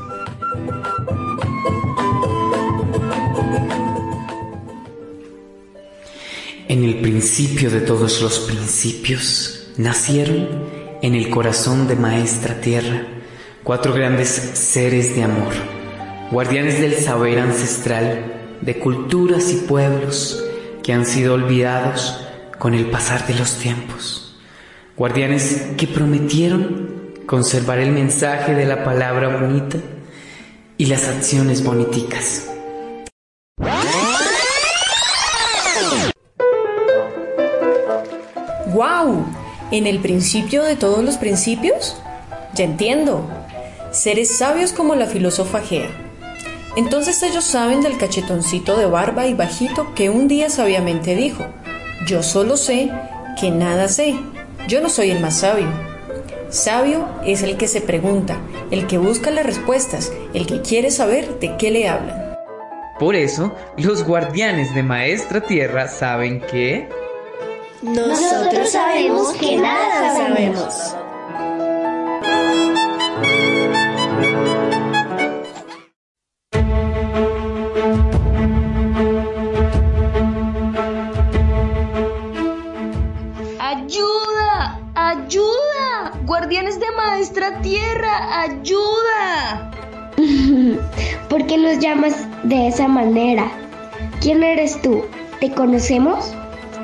En 6.67 6.83
el 6.83 6.99
principio 6.99 7.69
de 7.69 7.81
todos 7.81 8.23
los 8.23 8.39
principios 8.39 9.67
nacieron 9.77 10.47
en 11.03 11.13
el 11.13 11.29
corazón 11.29 11.87
de 11.87 11.95
Maestra 11.95 12.59
Tierra 12.59 13.03
cuatro 13.63 13.93
grandes 13.93 14.29
seres 14.29 15.15
de 15.15 15.21
amor, 15.21 15.53
guardianes 16.31 16.81
del 16.81 16.95
saber 16.95 17.37
ancestral, 17.37 18.57
de 18.61 18.79
culturas 18.79 19.51
y 19.51 19.57
pueblos 19.67 20.43
que 20.81 20.91
han 20.91 21.05
sido 21.05 21.35
olvidados 21.35 22.25
con 22.57 22.73
el 22.73 22.89
pasar 22.89 23.27
de 23.27 23.35
los 23.35 23.59
tiempos, 23.59 24.39
guardianes 24.97 25.67
que 25.77 25.85
prometieron 25.85 26.94
conservar 27.25 27.79
el 27.79 27.91
mensaje 27.91 28.53
de 28.53 28.65
la 28.65 28.83
palabra 28.83 29.39
bonita 29.39 29.77
y 30.77 30.85
las 30.85 31.07
acciones 31.07 31.63
boniticas. 31.63 32.49
¡Wow! 38.73 39.25
¿En 39.71 39.87
el 39.87 39.99
principio 39.99 40.63
de 40.63 40.75
todos 40.75 41.03
los 41.03 41.17
principios? 41.17 41.95
Ya 42.53 42.65
entiendo. 42.65 43.27
Seres 43.91 44.37
sabios 44.37 44.73
como 44.73 44.95
la 44.95 45.05
filósofa 45.05 45.61
Gea. 45.61 45.87
Entonces 46.75 47.23
ellos 47.23 47.45
saben 47.45 47.81
del 47.81 47.97
cachetoncito 47.97 48.75
de 48.75 48.85
barba 48.85 49.27
y 49.27 49.33
bajito 49.33 49.93
que 49.95 50.09
un 50.09 50.27
día 50.27 50.49
sabiamente 50.49 51.15
dijo, 51.15 51.45
yo 52.05 52.21
solo 52.21 52.57
sé 52.57 52.91
que 53.39 53.49
nada 53.49 53.87
sé, 53.87 54.19
yo 54.67 54.81
no 54.81 54.89
soy 54.89 55.11
el 55.11 55.21
más 55.21 55.39
sabio. 55.39 55.84
Sabio 56.55 57.05
es 57.25 57.43
el 57.43 57.57
que 57.57 57.67
se 57.67 57.81
pregunta, 57.81 58.37
el 58.71 58.87
que 58.87 58.97
busca 58.97 59.29
las 59.29 59.45
respuestas, 59.45 60.13
el 60.33 60.47
que 60.47 60.61
quiere 60.61 60.89
saber 60.89 61.37
de 61.39 61.57
qué 61.57 61.69
le 61.69 61.89
hablan. 61.89 62.37
Por 62.97 63.15
eso, 63.15 63.53
los 63.75 64.05
guardianes 64.05 64.73
de 64.73 64.81
Maestra 64.81 65.41
Tierra 65.41 65.89
saben 65.89 66.39
que... 66.39 66.87
Nosotros 67.81 68.69
sabemos 68.69 69.33
que 69.33 69.57
nada 69.57 70.15
sabemos. 70.15 70.95
De 86.65 86.91
Maestra 86.97 87.61
Tierra, 87.61 88.41
ayuda. 88.41 89.69
¿Por 91.29 91.45
qué 91.45 91.59
nos 91.59 91.77
llamas 91.77 92.15
de 92.41 92.69
esa 92.69 92.87
manera? 92.87 93.51
¿Quién 94.19 94.41
eres 94.41 94.81
tú? 94.81 95.05
¿Te 95.39 95.51
conocemos? 95.51 96.33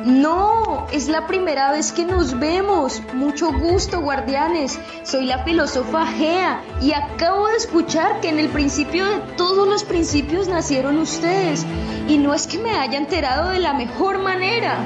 No, 0.06 0.86
es 0.92 1.08
la 1.08 1.26
primera 1.26 1.72
vez 1.72 1.92
que 1.92 2.06
nos 2.06 2.40
vemos. 2.40 3.02
Mucho 3.16 3.52
gusto, 3.52 4.02
guardianes. 4.02 4.78
Soy 5.02 5.26
la 5.26 5.44
filósofa 5.44 6.06
Gea 6.06 6.62
y 6.80 6.94
acabo 6.94 7.48
de 7.48 7.58
escuchar 7.58 8.22
que 8.22 8.30
en 8.30 8.38
el 8.38 8.50
principio 8.50 9.04
de 9.08 9.18
todos 9.36 9.68
los 9.68 9.84
principios 9.84 10.48
nacieron 10.48 11.00
ustedes. 11.00 11.66
Y 12.08 12.20
no 12.20 12.36
es 12.36 12.46
que 12.46 12.60
me 12.60 12.70
haya 12.70 13.00
enterado 13.00 13.50
de 13.50 13.60
la 13.60 13.74
mejor 13.74 14.20
manera. 14.20 14.78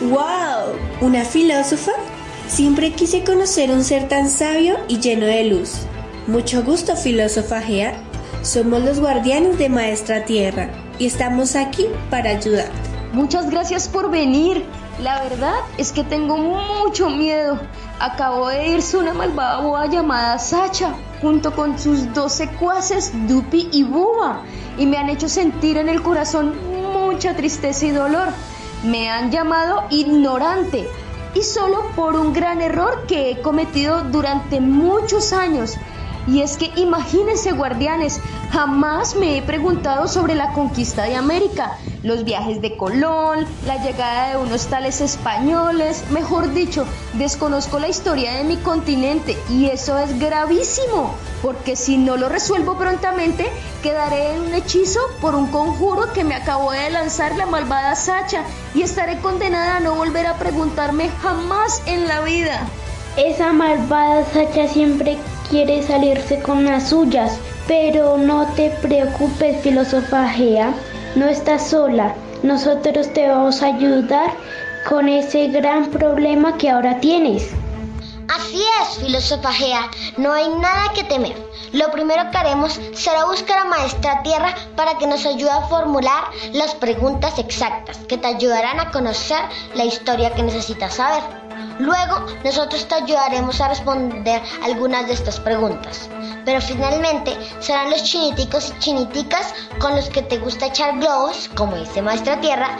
¡Wow! 0.00 0.74
¿Una 1.00 1.24
filósofa? 1.24 1.92
Siempre 2.48 2.92
quise 2.92 3.24
conocer 3.24 3.72
un 3.72 3.82
ser 3.82 4.08
tan 4.08 4.30
sabio 4.30 4.76
y 4.86 5.00
lleno 5.00 5.26
de 5.26 5.44
luz. 5.44 5.80
Mucho 6.28 6.62
gusto, 6.62 6.96
filósofa 6.96 7.60
Gea. 7.60 7.94
Somos 8.42 8.82
los 8.82 9.00
guardianes 9.00 9.58
de 9.58 9.68
Maestra 9.68 10.24
Tierra 10.24 10.70
y 10.98 11.06
estamos 11.06 11.56
aquí 11.56 11.86
para 12.08 12.30
ayudarte. 12.30 12.72
Muchas 13.12 13.50
gracias 13.50 13.88
por 13.88 14.10
venir. 14.10 14.64
La 15.02 15.22
verdad 15.24 15.56
es 15.76 15.90
que 15.90 16.04
tengo 16.04 16.36
mucho 16.36 17.10
miedo. 17.10 17.60
Acabo 17.98 18.48
de 18.48 18.68
irse 18.68 18.96
una 18.96 19.12
malvada 19.12 19.60
boa 19.60 19.86
llamada 19.86 20.38
Sacha, 20.38 20.94
junto 21.20 21.54
con 21.54 21.78
sus 21.78 22.12
dos 22.14 22.32
secuaces, 22.32 23.10
Dupi 23.26 23.68
y 23.72 23.82
Buba, 23.82 24.42
y 24.78 24.86
me 24.86 24.98
han 24.98 25.10
hecho 25.10 25.28
sentir 25.28 25.78
en 25.78 25.88
el 25.88 26.02
corazón 26.02 26.54
mucha 26.92 27.34
tristeza 27.34 27.86
y 27.86 27.90
dolor. 27.90 28.28
Me 28.84 29.10
han 29.10 29.30
llamado 29.30 29.84
ignorante, 29.90 30.88
y 31.36 31.42
solo 31.42 31.82
por 31.94 32.16
un 32.16 32.32
gran 32.32 32.62
error 32.62 33.04
que 33.06 33.30
he 33.30 33.42
cometido 33.42 34.04
durante 34.04 34.60
muchos 34.60 35.34
años. 35.34 35.76
Y 36.26 36.42
es 36.42 36.56
que 36.56 36.72
imagínense 36.76 37.52
guardianes, 37.52 38.20
jamás 38.50 39.14
me 39.14 39.38
he 39.38 39.42
preguntado 39.42 40.08
sobre 40.08 40.34
la 40.34 40.52
conquista 40.52 41.04
de 41.04 41.14
América, 41.14 41.78
los 42.02 42.24
viajes 42.24 42.60
de 42.60 42.76
Colón, 42.76 43.46
la 43.64 43.82
llegada 43.82 44.30
de 44.30 44.36
unos 44.36 44.66
tales 44.66 45.00
españoles, 45.00 46.04
mejor 46.10 46.52
dicho, 46.52 46.84
desconozco 47.14 47.78
la 47.78 47.88
historia 47.88 48.34
de 48.34 48.44
mi 48.44 48.56
continente 48.56 49.36
y 49.50 49.66
eso 49.66 49.98
es 49.98 50.18
gravísimo, 50.18 51.14
porque 51.42 51.76
si 51.76 51.96
no 51.96 52.16
lo 52.16 52.28
resuelvo 52.28 52.76
prontamente, 52.76 53.46
quedaré 53.82 54.34
en 54.34 54.42
un 54.42 54.54
hechizo 54.54 55.00
por 55.20 55.34
un 55.34 55.46
conjuro 55.48 56.12
que 56.12 56.24
me 56.24 56.34
acabó 56.34 56.72
de 56.72 56.90
lanzar 56.90 57.36
la 57.36 57.46
malvada 57.46 57.94
Sacha 57.94 58.42
y 58.74 58.82
estaré 58.82 59.18
condenada 59.20 59.76
a 59.76 59.80
no 59.80 59.94
volver 59.94 60.26
a 60.26 60.38
preguntarme 60.38 61.08
jamás 61.22 61.82
en 61.86 62.08
la 62.08 62.20
vida. 62.20 62.66
Esa 63.16 63.52
malvada 63.52 64.24
Sacha 64.32 64.68
siempre 64.68 65.18
quiere 65.48 65.82
salirse 65.82 66.40
con 66.40 66.64
las 66.64 66.88
suyas, 66.90 67.38
pero 67.66 68.16
no 68.16 68.46
te 68.54 68.70
preocupes, 68.82 69.62
filósofa 69.62 70.28
Gea, 70.28 70.72
no 71.14 71.26
estás 71.26 71.68
sola. 71.68 72.14
Nosotros 72.42 73.12
te 73.12 73.28
vamos 73.28 73.62
a 73.62 73.66
ayudar 73.66 74.30
con 74.88 75.08
ese 75.08 75.48
gran 75.48 75.86
problema 75.90 76.56
que 76.58 76.70
ahora 76.70 77.00
tienes. 77.00 77.50
Así 78.28 78.62
es, 78.82 78.98
filósofa 78.98 79.52
Gea, 79.52 79.90
no 80.16 80.32
hay 80.32 80.48
nada 80.48 80.92
que 80.94 81.04
temer. 81.04 81.36
Lo 81.72 81.90
primero 81.90 82.30
que 82.30 82.38
haremos 82.38 82.80
será 82.94 83.24
buscar 83.24 83.58
a 83.58 83.64
Maestra 83.64 84.22
Tierra 84.22 84.54
para 84.76 84.98
que 84.98 85.06
nos 85.06 85.26
ayude 85.26 85.50
a 85.50 85.68
formular 85.68 86.24
las 86.52 86.74
preguntas 86.74 87.38
exactas 87.38 87.98
que 88.08 88.18
te 88.18 88.26
ayudarán 88.26 88.80
a 88.80 88.90
conocer 88.90 89.40
la 89.74 89.84
historia 89.84 90.32
que 90.34 90.42
necesitas 90.42 90.94
saber. 90.94 91.45
Luego, 91.78 92.26
nosotros 92.44 92.86
te 92.88 92.94
ayudaremos 92.94 93.60
a 93.60 93.68
responder 93.68 94.42
algunas 94.62 95.06
de 95.06 95.14
estas 95.14 95.40
preguntas. 95.40 96.08
Pero 96.44 96.60
finalmente, 96.60 97.36
serán 97.60 97.90
los 97.90 98.02
chiniticos 98.04 98.70
y 98.70 98.78
chiniticas 98.78 99.54
con 99.78 99.94
los 99.94 100.08
que 100.08 100.22
te 100.22 100.38
gusta 100.38 100.66
echar 100.66 100.98
globos, 100.98 101.50
como 101.54 101.76
dice 101.76 102.02
Maestra 102.02 102.40
Tierra, 102.40 102.78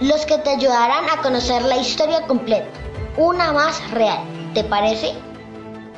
los 0.00 0.24
que 0.26 0.38
te 0.38 0.50
ayudarán 0.50 1.04
a 1.10 1.20
conocer 1.22 1.62
la 1.62 1.76
historia 1.76 2.26
completa, 2.26 2.68
una 3.16 3.52
más 3.52 3.90
real. 3.90 4.20
¿Te 4.54 4.64
parece? 4.64 5.14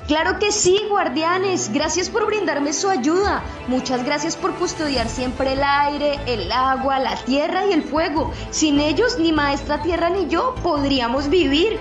Claro 0.08 0.38
que 0.38 0.50
sí, 0.50 0.80
guardianes. 0.90 1.72
Gracias 1.72 2.10
por 2.10 2.26
brindarme 2.26 2.72
su 2.72 2.88
ayuda. 2.90 3.42
Muchas 3.68 4.04
gracias 4.04 4.36
por 4.36 4.54
custodiar 4.56 5.08
siempre 5.08 5.52
el 5.52 5.62
aire, 5.62 6.18
el 6.26 6.50
agua, 6.50 6.98
la 6.98 7.16
tierra 7.16 7.66
y 7.66 7.72
el 7.72 7.84
fuego. 7.84 8.32
Sin 8.50 8.80
ellos, 8.80 9.18
ni 9.18 9.32
Maestra 9.32 9.80
Tierra 9.80 10.10
ni 10.10 10.26
yo 10.26 10.54
podríamos 10.62 11.28
vivir. 11.28 11.78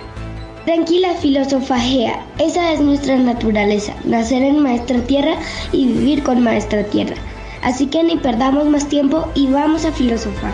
Tranquila, 0.64 1.14
filósofa 1.14 1.76
Gea, 1.76 2.24
esa 2.38 2.72
es 2.72 2.80
nuestra 2.80 3.16
naturaleza, 3.16 3.94
nacer 4.04 4.42
en 4.42 4.60
Maestra 4.60 5.00
Tierra 5.00 5.34
y 5.72 5.86
vivir 5.86 6.22
con 6.22 6.40
Maestra 6.40 6.84
Tierra. 6.84 7.16
Así 7.62 7.86
que 7.86 8.04
ni 8.04 8.16
perdamos 8.16 8.66
más 8.66 8.88
tiempo 8.88 9.28
y 9.34 9.48
vamos 9.48 9.84
a 9.84 9.90
filosofar. 9.90 10.52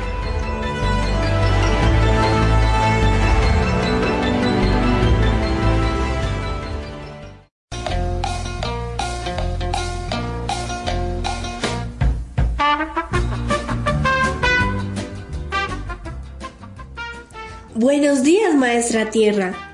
Buenos 17.74 18.22
días, 18.22 18.54
Maestra 18.54 19.10
Tierra. 19.10 19.67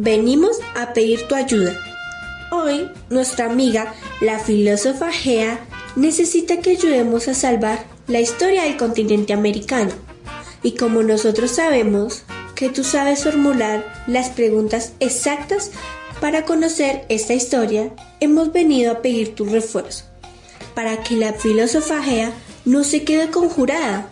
Venimos 0.00 0.60
a 0.76 0.92
pedir 0.92 1.26
tu 1.26 1.34
ayuda. 1.34 1.76
Hoy, 2.52 2.88
nuestra 3.10 3.46
amiga, 3.46 3.94
la 4.20 4.38
filósofa 4.38 5.10
Gea, 5.10 5.58
necesita 5.96 6.58
que 6.58 6.70
ayudemos 6.70 7.26
a 7.26 7.34
salvar 7.34 7.84
la 8.06 8.20
historia 8.20 8.62
del 8.62 8.76
continente 8.76 9.32
americano. 9.32 9.90
Y 10.62 10.76
como 10.76 11.02
nosotros 11.02 11.50
sabemos 11.50 12.22
que 12.54 12.68
tú 12.68 12.84
sabes 12.84 13.24
formular 13.24 13.92
las 14.06 14.28
preguntas 14.28 14.92
exactas 15.00 15.72
para 16.20 16.44
conocer 16.44 17.04
esta 17.08 17.34
historia, 17.34 17.90
hemos 18.20 18.52
venido 18.52 18.92
a 18.92 19.02
pedir 19.02 19.34
tu 19.34 19.46
refuerzo, 19.46 20.04
para 20.76 21.02
que 21.02 21.16
la 21.16 21.32
filósofa 21.32 22.04
Gea 22.04 22.32
no 22.64 22.84
se 22.84 23.02
quede 23.02 23.32
conjurada 23.32 24.08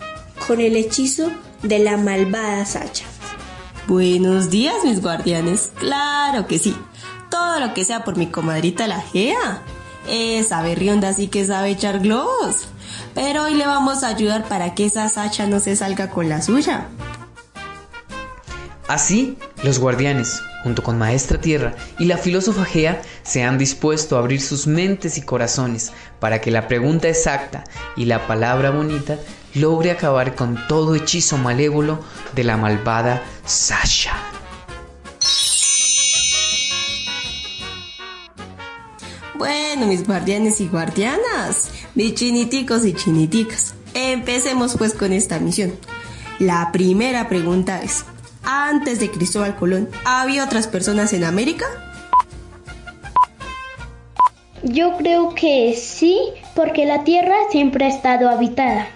con 0.48 0.60
el 0.60 0.74
hechizo 0.74 1.30
de 1.62 1.78
la 1.78 1.96
malvada 1.96 2.66
Sacha. 2.66 3.04
Buenos 3.86 4.50
días, 4.50 4.74
mis 4.82 5.00
guardianes. 5.00 5.70
Claro 5.78 6.48
que 6.48 6.58
sí. 6.58 6.76
Todo 7.30 7.60
lo 7.60 7.72
que 7.72 7.84
sea 7.84 8.02
por 8.02 8.16
mi 8.16 8.26
comadrita 8.26 8.88
la 8.88 9.00
Gea. 9.00 9.62
Esa 10.08 10.60
berrionda 10.62 11.12
sí 11.12 11.28
que 11.28 11.46
sabe 11.46 11.70
echar 11.70 12.00
globos. 12.00 12.66
Pero 13.14 13.44
hoy 13.44 13.54
le 13.54 13.64
vamos 13.64 14.02
a 14.02 14.08
ayudar 14.08 14.48
para 14.48 14.74
que 14.74 14.86
esa 14.86 15.08
Sacha 15.08 15.46
no 15.46 15.60
se 15.60 15.76
salga 15.76 16.10
con 16.10 16.28
la 16.28 16.42
suya. 16.42 16.88
Así, 18.88 19.38
los 19.62 19.78
guardianes, 19.78 20.42
junto 20.66 20.82
con 20.82 20.98
Maestra 20.98 21.40
Tierra 21.40 21.76
y 21.96 22.06
la 22.06 22.18
filósofa 22.18 22.64
Gea, 22.64 23.00
se 23.22 23.44
han 23.44 23.56
dispuesto 23.56 24.16
a 24.16 24.18
abrir 24.18 24.40
sus 24.40 24.66
mentes 24.66 25.16
y 25.16 25.22
corazones 25.22 25.92
para 26.18 26.40
que 26.40 26.50
la 26.50 26.66
pregunta 26.66 27.08
exacta 27.08 27.62
y 27.96 28.06
la 28.06 28.26
palabra 28.26 28.70
bonita 28.70 29.16
logre 29.54 29.92
acabar 29.92 30.34
con 30.34 30.58
todo 30.66 30.96
hechizo 30.96 31.38
malévolo 31.38 32.00
de 32.34 32.42
la 32.42 32.56
malvada 32.56 33.22
Sasha. 33.44 34.10
Bueno, 39.38 39.86
mis 39.86 40.04
guardianes 40.04 40.60
y 40.60 40.66
guardianas, 40.66 41.70
mis 41.94 42.14
chiniticos 42.14 42.84
y 42.84 42.92
chiniticas, 42.92 43.76
empecemos 43.94 44.76
pues 44.76 44.94
con 44.94 45.12
esta 45.12 45.38
misión. 45.38 45.74
La 46.40 46.72
primera 46.72 47.28
pregunta 47.28 47.82
es, 47.84 48.04
antes 48.46 49.00
de 49.00 49.10
Cristóbal 49.10 49.56
Colón, 49.56 49.88
¿había 50.04 50.44
otras 50.44 50.68
personas 50.68 51.12
en 51.12 51.24
América? 51.24 51.66
Yo 54.62 54.96
creo 54.96 55.34
que 55.34 55.76
sí, 55.76 56.18
porque 56.54 56.86
la 56.86 57.04
Tierra 57.04 57.34
siempre 57.50 57.84
ha 57.84 57.88
estado 57.88 58.28
habitada. 58.28 58.86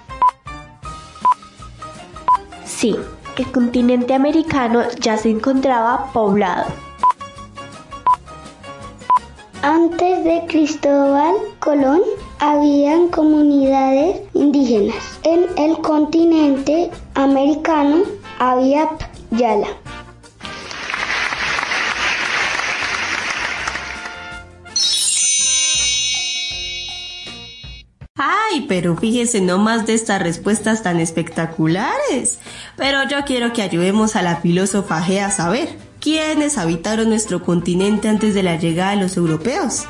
Sí, 2.64 2.96
el 3.36 3.52
continente 3.52 4.14
americano 4.14 4.82
ya 5.00 5.16
se 5.16 5.30
encontraba 5.30 6.12
poblado. 6.12 6.66
Antes 9.62 10.24
de 10.24 10.46
Cristóbal 10.48 11.34
Colón 11.58 12.00
habían 12.38 13.08
comunidades 13.08 14.22
indígenas. 14.32 15.20
En 15.22 15.46
el 15.58 15.78
continente 15.78 16.90
americano 17.14 18.02
había 18.38 18.88
Yala. 19.30 19.68
Ay, 28.16 28.66
pero 28.68 28.96
fíjese 28.96 29.40
nomás 29.40 29.86
de 29.86 29.94
estas 29.94 30.20
respuestas 30.20 30.82
tan 30.82 31.00
espectaculares. 31.00 32.38
Pero 32.76 33.08
yo 33.08 33.24
quiero 33.24 33.52
que 33.52 33.62
ayudemos 33.62 34.16
a 34.16 34.22
la 34.22 34.36
filósofa 34.36 35.00
G 35.02 35.20
a 35.20 35.30
saber 35.30 35.68
quiénes 36.00 36.58
habitaron 36.58 37.08
nuestro 37.08 37.42
continente 37.42 38.08
antes 38.08 38.34
de 38.34 38.42
la 38.42 38.56
llegada 38.56 38.90
de 38.90 39.02
los 39.02 39.16
europeos. 39.16 39.86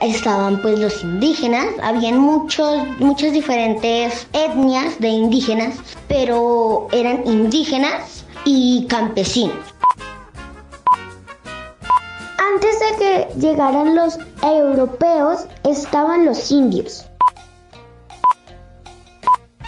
Estaban 0.00 0.62
pues 0.62 0.78
los 0.78 1.02
indígenas, 1.02 1.66
habían 1.82 2.18
muchos, 2.18 2.86
muchas 2.98 3.32
diferentes 3.32 4.26
etnias 4.32 4.98
de 4.98 5.08
indígenas, 5.08 5.76
pero 6.08 6.88
eran 6.90 7.26
indígenas 7.26 8.24
y 8.46 8.86
campesinos. 8.88 9.56
Antes 12.38 12.80
de 12.80 12.96
que 12.98 13.28
llegaran 13.38 13.94
los 13.94 14.18
europeos 14.42 15.46
estaban 15.64 16.24
los 16.24 16.50
indios. 16.50 17.04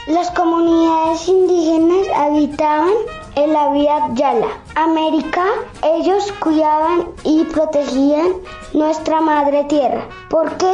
Las 0.06 0.30
comunidades 0.30 1.28
indígenas 1.28 2.08
habitaban 2.16 2.92
en 3.36 3.52
la 3.52 3.70
vía 3.72 4.08
Yala, 4.14 4.48
América. 4.74 5.44
Ellos 5.82 6.32
cuidaban 6.40 7.08
y 7.24 7.44
protegían 7.44 8.32
nuestra 8.72 9.20
madre 9.20 9.64
tierra, 9.64 10.06
porque 10.28 10.66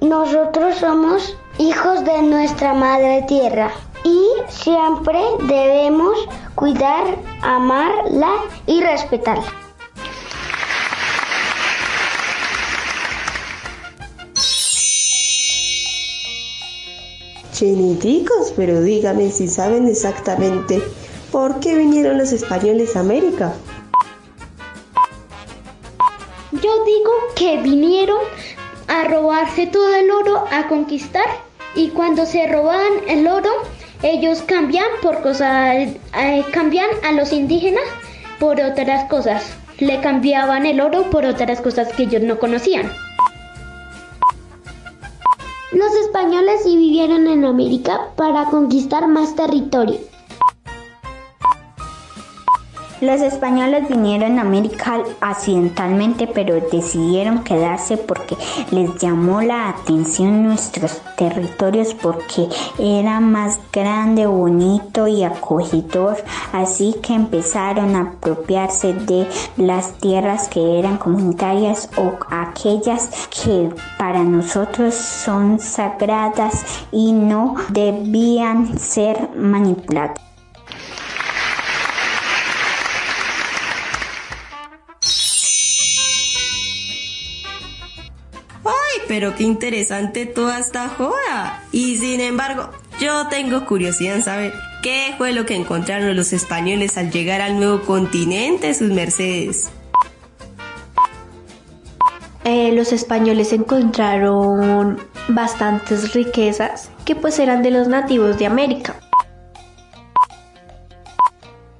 nosotros 0.00 0.76
somos 0.76 1.36
hijos 1.58 2.04
de 2.04 2.22
nuestra 2.22 2.74
madre 2.74 3.24
tierra 3.28 3.70
y 4.04 4.26
siempre 4.48 5.18
debemos 5.42 6.28
cuidar, 6.54 7.04
amarla 7.42 8.30
y 8.66 8.80
respetarla. 8.80 9.44
Chiniticos, 17.52 18.52
pero 18.56 18.80
dígame 18.80 19.30
si 19.30 19.46
saben 19.46 19.86
exactamente 19.86 20.82
por 21.32 21.60
qué 21.60 21.74
vinieron 21.74 22.18
los 22.18 22.30
españoles 22.30 22.94
a 22.94 23.00
América. 23.00 23.54
Yo 26.52 26.84
digo 26.84 27.10
que 27.34 27.56
vinieron 27.62 28.18
a 28.86 29.04
robarse 29.04 29.66
todo 29.66 29.96
el 29.96 30.10
oro, 30.10 30.44
a 30.52 30.68
conquistar, 30.68 31.24
y 31.74 31.88
cuando 31.88 32.26
se 32.26 32.46
robaban 32.46 32.92
el 33.08 33.26
oro, 33.26 33.50
ellos 34.02 34.42
cambian 34.42 34.86
por 35.00 35.22
cosas, 35.22 35.74
eh, 35.74 36.44
cambian 36.52 36.88
a 37.02 37.12
los 37.12 37.32
indígenas 37.32 37.84
por 38.38 38.60
otras 38.60 39.08
cosas. 39.08 39.54
Le 39.78 40.00
cambiaban 40.02 40.66
el 40.66 40.80
oro 40.80 41.08
por 41.10 41.24
otras 41.24 41.62
cosas 41.62 41.88
que 41.94 42.02
ellos 42.02 42.22
no 42.22 42.38
conocían. 42.38 42.92
Los 45.72 45.94
españoles 46.04 46.60
sí 46.64 46.76
vivieron 46.76 47.26
en 47.26 47.46
América 47.46 48.08
para 48.16 48.44
conquistar 48.44 49.08
más 49.08 49.34
territorio. 49.34 50.11
Los 53.02 53.20
españoles 53.20 53.88
vinieron 53.88 54.38
a 54.38 54.42
América 54.42 55.02
accidentalmente, 55.20 56.28
pero 56.28 56.60
decidieron 56.70 57.42
quedarse 57.42 57.96
porque 57.96 58.36
les 58.70 58.96
llamó 59.00 59.42
la 59.42 59.70
atención 59.70 60.44
nuestros 60.44 61.02
territorios 61.16 61.94
porque 61.94 62.48
era 62.78 63.18
más 63.18 63.58
grande, 63.72 64.26
bonito 64.26 65.08
y 65.08 65.24
acogedor. 65.24 66.16
Así 66.52 66.94
que 67.02 67.14
empezaron 67.14 67.96
a 67.96 68.02
apropiarse 68.02 68.92
de 68.92 69.26
las 69.56 69.94
tierras 69.94 70.48
que 70.48 70.78
eran 70.78 70.98
comunitarias 70.98 71.90
o 71.96 72.12
aquellas 72.30 73.08
que 73.30 73.68
para 73.98 74.22
nosotros 74.22 74.94
son 74.94 75.58
sagradas 75.58 76.64
y 76.92 77.10
no 77.10 77.56
debían 77.70 78.78
ser 78.78 79.28
manipuladas. 79.34 80.31
Pero 89.12 89.34
qué 89.34 89.42
interesante 89.42 90.24
toda 90.24 90.58
esta 90.58 90.88
joda! 90.88 91.62
Y 91.70 91.98
sin 91.98 92.18
embargo, 92.18 92.70
yo 92.98 93.28
tengo 93.28 93.66
curiosidad 93.66 94.16
en 94.16 94.22
saber 94.22 94.54
qué 94.82 95.12
fue 95.18 95.32
lo 95.32 95.44
que 95.44 95.54
encontraron 95.54 96.16
los 96.16 96.32
españoles 96.32 96.96
al 96.96 97.10
llegar 97.10 97.42
al 97.42 97.58
nuevo 97.58 97.82
continente, 97.82 98.72
sus 98.72 98.90
mercedes. 98.90 99.70
Eh, 102.44 102.72
los 102.72 102.94
españoles 102.94 103.52
encontraron 103.52 104.98
bastantes 105.28 106.14
riquezas 106.14 106.88
que 107.04 107.14
pues 107.14 107.38
eran 107.38 107.62
de 107.62 107.70
los 107.70 107.88
nativos 107.88 108.38
de 108.38 108.46
América. 108.46 108.96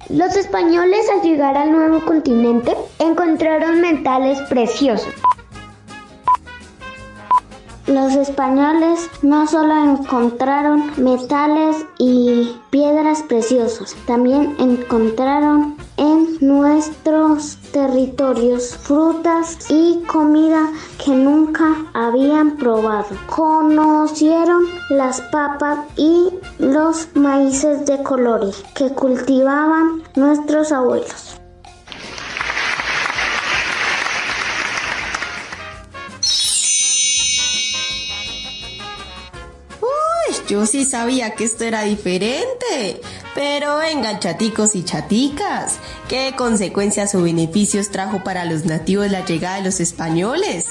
Los 0.07 0.35
españoles 0.35 1.07
al 1.11 1.23
llegar 1.23 1.57
al 1.57 1.71
nuevo 1.71 2.05
continente 2.05 2.75
encontraron 2.99 3.81
metales 3.81 4.39
preciosos. 4.49 5.15
Los 7.87 8.15
españoles 8.15 9.09
no 9.23 9.45
solo 9.45 9.75
encontraron 9.75 10.91
metales 10.95 11.85
y 11.99 12.55
piedras 12.69 13.23
preciosas, 13.23 13.93
también 14.07 14.55
encontraron 14.57 15.75
en 15.97 16.37
nuestros 16.39 17.57
territorios 17.73 18.77
frutas 18.77 19.69
y 19.69 20.01
comida 20.07 20.71
que 21.03 21.11
nunca 21.11 21.75
habían 21.93 22.55
probado. 22.55 23.17
Conocieron 23.27 24.63
las 24.89 25.19
papas 25.19 25.79
y 25.97 26.29
los 26.59 27.13
maíces 27.15 27.85
de 27.85 28.01
colores 28.01 28.63
que 28.75 28.91
cultivaban 28.91 30.03
nuestros 30.15 30.71
abuelos. 30.71 31.42
Yo 40.53 40.67
sí 40.67 40.85
sabía 40.85 41.33
que 41.33 41.45
esto 41.45 41.63
era 41.63 41.81
diferente. 41.81 43.01
Pero 43.33 43.77
vengan 43.77 44.19
chaticos 44.19 44.75
y 44.75 44.83
chaticas, 44.83 45.79
¿qué 46.07 46.35
consecuencias 46.37 47.15
o 47.15 47.23
beneficios 47.23 47.89
trajo 47.89 48.23
para 48.23 48.45
los 48.45 48.63
nativos 48.63 49.09
la 49.09 49.25
llegada 49.25 49.55
de 49.55 49.63
los 49.63 49.79
españoles? 49.79 50.67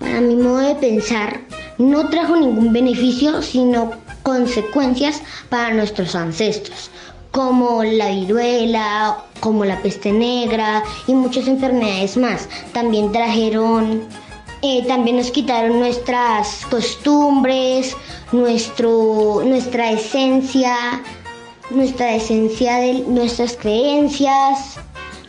A 0.00 0.20
mi 0.22 0.36
modo 0.36 0.60
de 0.60 0.74
pensar, 0.76 1.40
no 1.76 2.08
trajo 2.08 2.34
ningún 2.34 2.72
beneficio, 2.72 3.42
sino 3.42 3.90
consecuencias 4.22 5.20
para 5.50 5.74
nuestros 5.74 6.14
ancestros, 6.14 6.90
como 7.30 7.84
la 7.84 8.08
viruela, 8.08 9.18
como 9.40 9.66
la 9.66 9.82
peste 9.82 10.12
negra 10.12 10.82
y 11.06 11.12
muchas 11.12 11.46
enfermedades 11.46 12.16
más. 12.16 12.48
También 12.72 13.12
trajeron, 13.12 14.08
eh, 14.62 14.84
también 14.86 15.16
nos 15.16 15.30
quitaron 15.30 15.78
nuestras 15.78 16.66
costumbres, 16.66 17.96
nuestro, 18.32 19.42
nuestra 19.44 19.90
esencia, 19.92 21.02
nuestra 21.70 22.14
esencia 22.14 22.76
de 22.76 23.04
nuestras 23.06 23.56
creencias, 23.56 24.76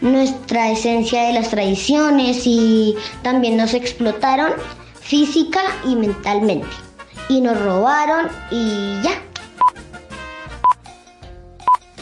nuestra 0.01 0.71
esencia 0.71 1.23
de 1.23 1.33
las 1.33 1.49
tradiciones 1.49 2.41
y 2.45 2.95
también 3.21 3.55
nos 3.55 3.73
explotaron 3.73 4.51
física 4.99 5.61
y 5.87 5.95
mentalmente. 5.95 6.67
Y 7.29 7.39
nos 7.39 7.59
robaron 7.61 8.27
y 8.51 9.01
ya. 9.01 9.30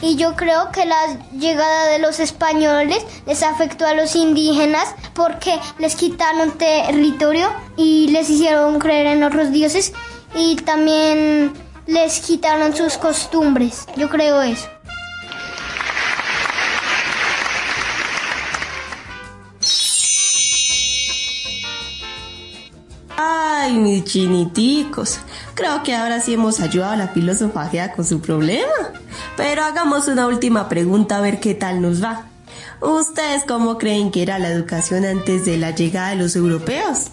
Y 0.01 0.15
yo 0.15 0.35
creo 0.35 0.71
que 0.71 0.85
la 0.85 1.19
llegada 1.37 1.87
de 1.87 1.99
los 1.99 2.19
españoles 2.19 3.05
les 3.25 3.43
afectó 3.43 3.85
a 3.85 3.93
los 3.93 4.15
indígenas 4.15 4.95
porque 5.13 5.59
les 5.77 5.95
quitaron 5.95 6.57
territorio 6.57 7.49
y 7.75 8.07
les 8.09 8.29
hicieron 8.29 8.79
creer 8.79 9.07
en 9.07 9.23
otros 9.23 9.51
dioses 9.51 9.93
y 10.35 10.55
también 10.57 11.53
les 11.85 12.19
quitaron 12.19 12.75
sus 12.75 12.97
costumbres. 12.97 13.85
Yo 13.97 14.09
creo 14.09 14.41
eso. 14.41 14.67
Ay, 23.17 23.73
mis 23.73 24.05
chiniticos. 24.05 25.19
Creo 25.59 25.83
que 25.83 25.93
ahora 25.93 26.21
sí 26.21 26.35
hemos 26.35 26.61
ayudado 26.61 26.93
a 26.93 26.95
la 26.95 27.09
filosofía 27.09 27.91
con 27.91 28.05
su 28.05 28.21
problema. 28.21 28.71
Pero 29.35 29.61
hagamos 29.63 30.07
una 30.07 30.25
última 30.25 30.69
pregunta 30.69 31.17
a 31.17 31.21
ver 31.21 31.41
qué 31.41 31.53
tal 31.53 31.81
nos 31.81 32.01
va. 32.01 32.27
¿Ustedes 32.79 33.43
cómo 33.45 33.77
creen 33.77 34.09
que 34.09 34.21
era 34.21 34.39
la 34.39 34.47
educación 34.47 35.03
antes 35.03 35.45
de 35.45 35.57
la 35.57 35.71
llegada 35.71 36.11
de 36.11 36.15
los 36.15 36.37
europeos? 36.37 37.07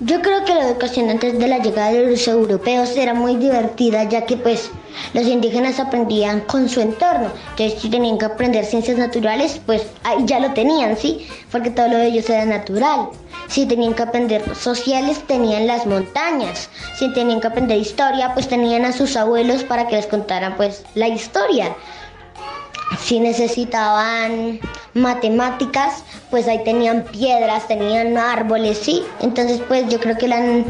Yo 0.00 0.22
creo 0.22 0.46
que 0.46 0.54
la 0.54 0.66
educación 0.66 1.10
antes 1.10 1.38
de 1.38 1.46
la 1.46 1.58
llegada 1.58 1.92
de 1.92 2.10
los 2.10 2.26
europeos 2.26 2.96
era 2.96 3.12
muy 3.12 3.36
divertida, 3.36 4.04
ya 4.04 4.24
que 4.24 4.38
pues 4.38 4.70
los 5.12 5.26
indígenas 5.26 5.78
aprendían 5.78 6.40
con 6.40 6.70
su 6.70 6.80
entorno. 6.80 7.28
Entonces 7.50 7.82
si 7.82 7.90
tenían 7.90 8.16
que 8.16 8.24
aprender 8.24 8.64
ciencias 8.64 8.96
naturales, 8.96 9.60
pues 9.66 9.82
ahí 10.04 10.24
ya 10.24 10.40
lo 10.40 10.54
tenían, 10.54 10.96
¿sí? 10.96 11.26
Porque 11.52 11.68
todo 11.68 11.88
lo 11.88 11.98
de 11.98 12.06
ellos 12.06 12.30
era 12.30 12.46
natural. 12.46 13.10
Si 13.48 13.66
tenían 13.66 13.94
que 13.94 14.02
aprender 14.02 14.54
sociales, 14.56 15.22
tenían 15.26 15.66
las 15.66 15.86
montañas. 15.86 16.68
Si 16.98 17.12
tenían 17.12 17.40
que 17.40 17.46
aprender 17.46 17.78
historia, 17.78 18.34
pues 18.34 18.48
tenían 18.48 18.84
a 18.84 18.92
sus 18.92 19.16
abuelos 19.16 19.64
para 19.64 19.86
que 19.86 19.96
les 19.96 20.06
contaran 20.06 20.56
pues 20.56 20.84
la 20.94 21.08
historia 21.08 21.76
si 22.98 23.20
necesitaban 23.20 24.60
matemáticas, 24.94 26.04
pues 26.30 26.48
ahí 26.48 26.62
tenían 26.64 27.04
piedras, 27.04 27.66
tenían 27.68 28.16
árboles, 28.16 28.78
sí. 28.78 29.04
Entonces, 29.20 29.60
pues 29.66 29.88
yo 29.88 30.00
creo 30.00 30.16
que 30.16 30.28
la, 30.28 30.64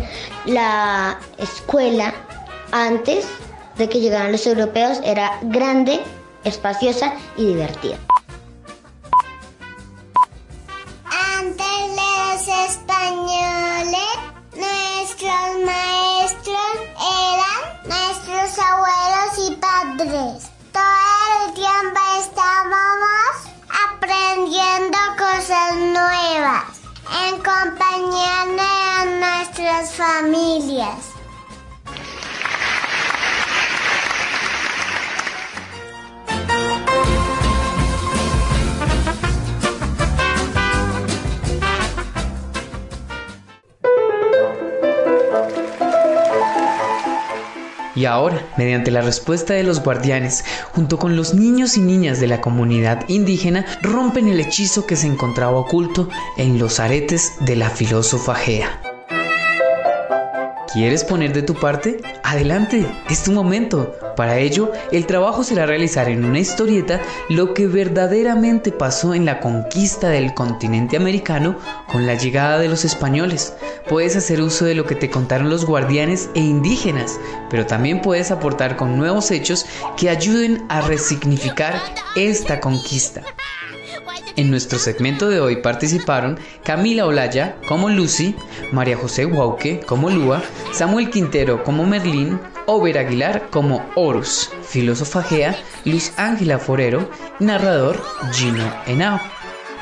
la 0.46 1.18
escuela 1.38 2.14
antes 2.72 3.26
de 3.76 3.88
que 3.88 4.00
llegaran 4.00 4.32
los 4.32 4.46
europeos 4.46 5.00
era 5.04 5.38
grande, 5.42 6.00
espaciosa 6.44 7.14
y 7.36 7.46
divertida. 7.46 7.96
Españoles, 12.68 14.18
nuestros 14.54 15.64
maestros 15.64 16.76
eran 16.98 17.62
nuestros 17.84 18.58
abuelos 18.58 19.48
y 19.48 19.54
padres. 19.56 20.50
Todo 20.72 21.46
el 21.46 21.54
tiempo 21.54 22.00
estábamos 22.18 23.34
aprendiendo 23.88 24.98
cosas 25.16 25.74
nuevas 25.76 26.64
en 27.28 27.36
compañía 27.36 28.46
de 28.46 29.20
nuestras 29.20 29.92
familias. 29.92 31.15
Y 47.96 48.04
ahora, 48.04 48.46
mediante 48.58 48.90
la 48.90 49.00
respuesta 49.00 49.54
de 49.54 49.62
los 49.62 49.82
guardianes, 49.82 50.44
junto 50.72 50.98
con 50.98 51.16
los 51.16 51.34
niños 51.34 51.76
y 51.76 51.80
niñas 51.80 52.20
de 52.20 52.26
la 52.26 52.42
comunidad 52.42 53.08
indígena, 53.08 53.64
rompen 53.82 54.28
el 54.28 54.38
hechizo 54.38 54.86
que 54.86 54.96
se 54.96 55.06
encontraba 55.06 55.56
oculto 55.56 56.08
en 56.36 56.58
los 56.58 56.78
aretes 56.78 57.32
de 57.40 57.56
la 57.56 57.70
filósofa 57.70 58.34
Gea. 58.34 58.95
¿Quieres 60.72 61.04
poner 61.04 61.32
de 61.32 61.42
tu 61.42 61.54
parte? 61.54 62.00
Adelante, 62.24 62.86
es 63.08 63.22
tu 63.22 63.32
momento. 63.32 63.94
Para 64.16 64.38
ello, 64.38 64.72
el 64.90 65.06
trabajo 65.06 65.44
será 65.44 65.64
realizar 65.64 66.08
en 66.08 66.24
una 66.24 66.40
historieta 66.40 67.00
lo 67.28 67.54
que 67.54 67.66
verdaderamente 67.66 68.72
pasó 68.72 69.14
en 69.14 69.24
la 69.24 69.38
conquista 69.40 70.08
del 70.08 70.34
continente 70.34 70.96
americano 70.96 71.56
con 71.86 72.04
la 72.04 72.14
llegada 72.14 72.58
de 72.58 72.68
los 72.68 72.84
españoles. 72.84 73.54
Puedes 73.88 74.16
hacer 74.16 74.40
uso 74.40 74.64
de 74.64 74.74
lo 74.74 74.86
que 74.86 74.96
te 74.96 75.08
contaron 75.08 75.50
los 75.50 75.64
guardianes 75.64 76.30
e 76.34 76.40
indígenas, 76.40 77.20
pero 77.48 77.66
también 77.66 78.02
puedes 78.02 78.30
aportar 78.30 78.76
con 78.76 78.98
nuevos 78.98 79.30
hechos 79.30 79.66
que 79.96 80.10
ayuden 80.10 80.64
a 80.68 80.80
resignificar 80.80 81.80
esta 82.16 82.60
conquista. 82.60 83.22
En 84.36 84.50
nuestro 84.50 84.78
segmento 84.78 85.28
de 85.28 85.40
hoy 85.40 85.56
participaron 85.56 86.38
Camila 86.62 87.06
Olaya 87.06 87.56
como 87.68 87.88
Lucy, 87.88 88.34
María 88.72 88.96
José 88.96 89.26
Huauque 89.26 89.80
como 89.80 90.10
Lua, 90.10 90.42
Samuel 90.72 91.10
Quintero 91.10 91.64
como 91.64 91.84
Merlín, 91.86 92.38
Ober 92.66 92.98
Aguilar 92.98 93.48
como 93.50 93.84
Horus, 93.94 94.50
filósofa 94.62 95.22
Gea, 95.22 95.56
Luz 95.84 96.12
Ángela 96.16 96.58
Forero 96.58 97.08
narrador 97.38 98.02
Gino 98.32 98.64
Henao. 98.86 99.20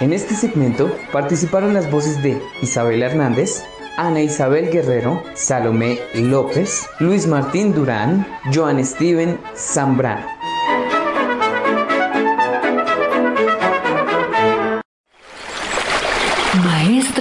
En 0.01 0.13
este 0.13 0.35
segmento 0.35 0.95
participaron 1.13 1.73
las 1.73 1.91
voces 1.91 2.23
de 2.23 2.41
Isabel 2.63 3.03
Hernández, 3.03 3.63
Ana 3.97 4.23
Isabel 4.23 4.71
Guerrero, 4.71 5.23
Salomé 5.35 6.01
López, 6.15 6.87
Luis 6.99 7.27
Martín 7.29 7.73
Durán, 7.75 8.27
Joan 8.53 8.85
Steven 8.85 9.39
Zambrano. 9.55 10.34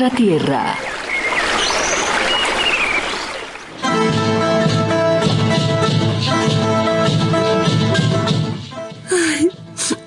Tierra. 0.09 0.75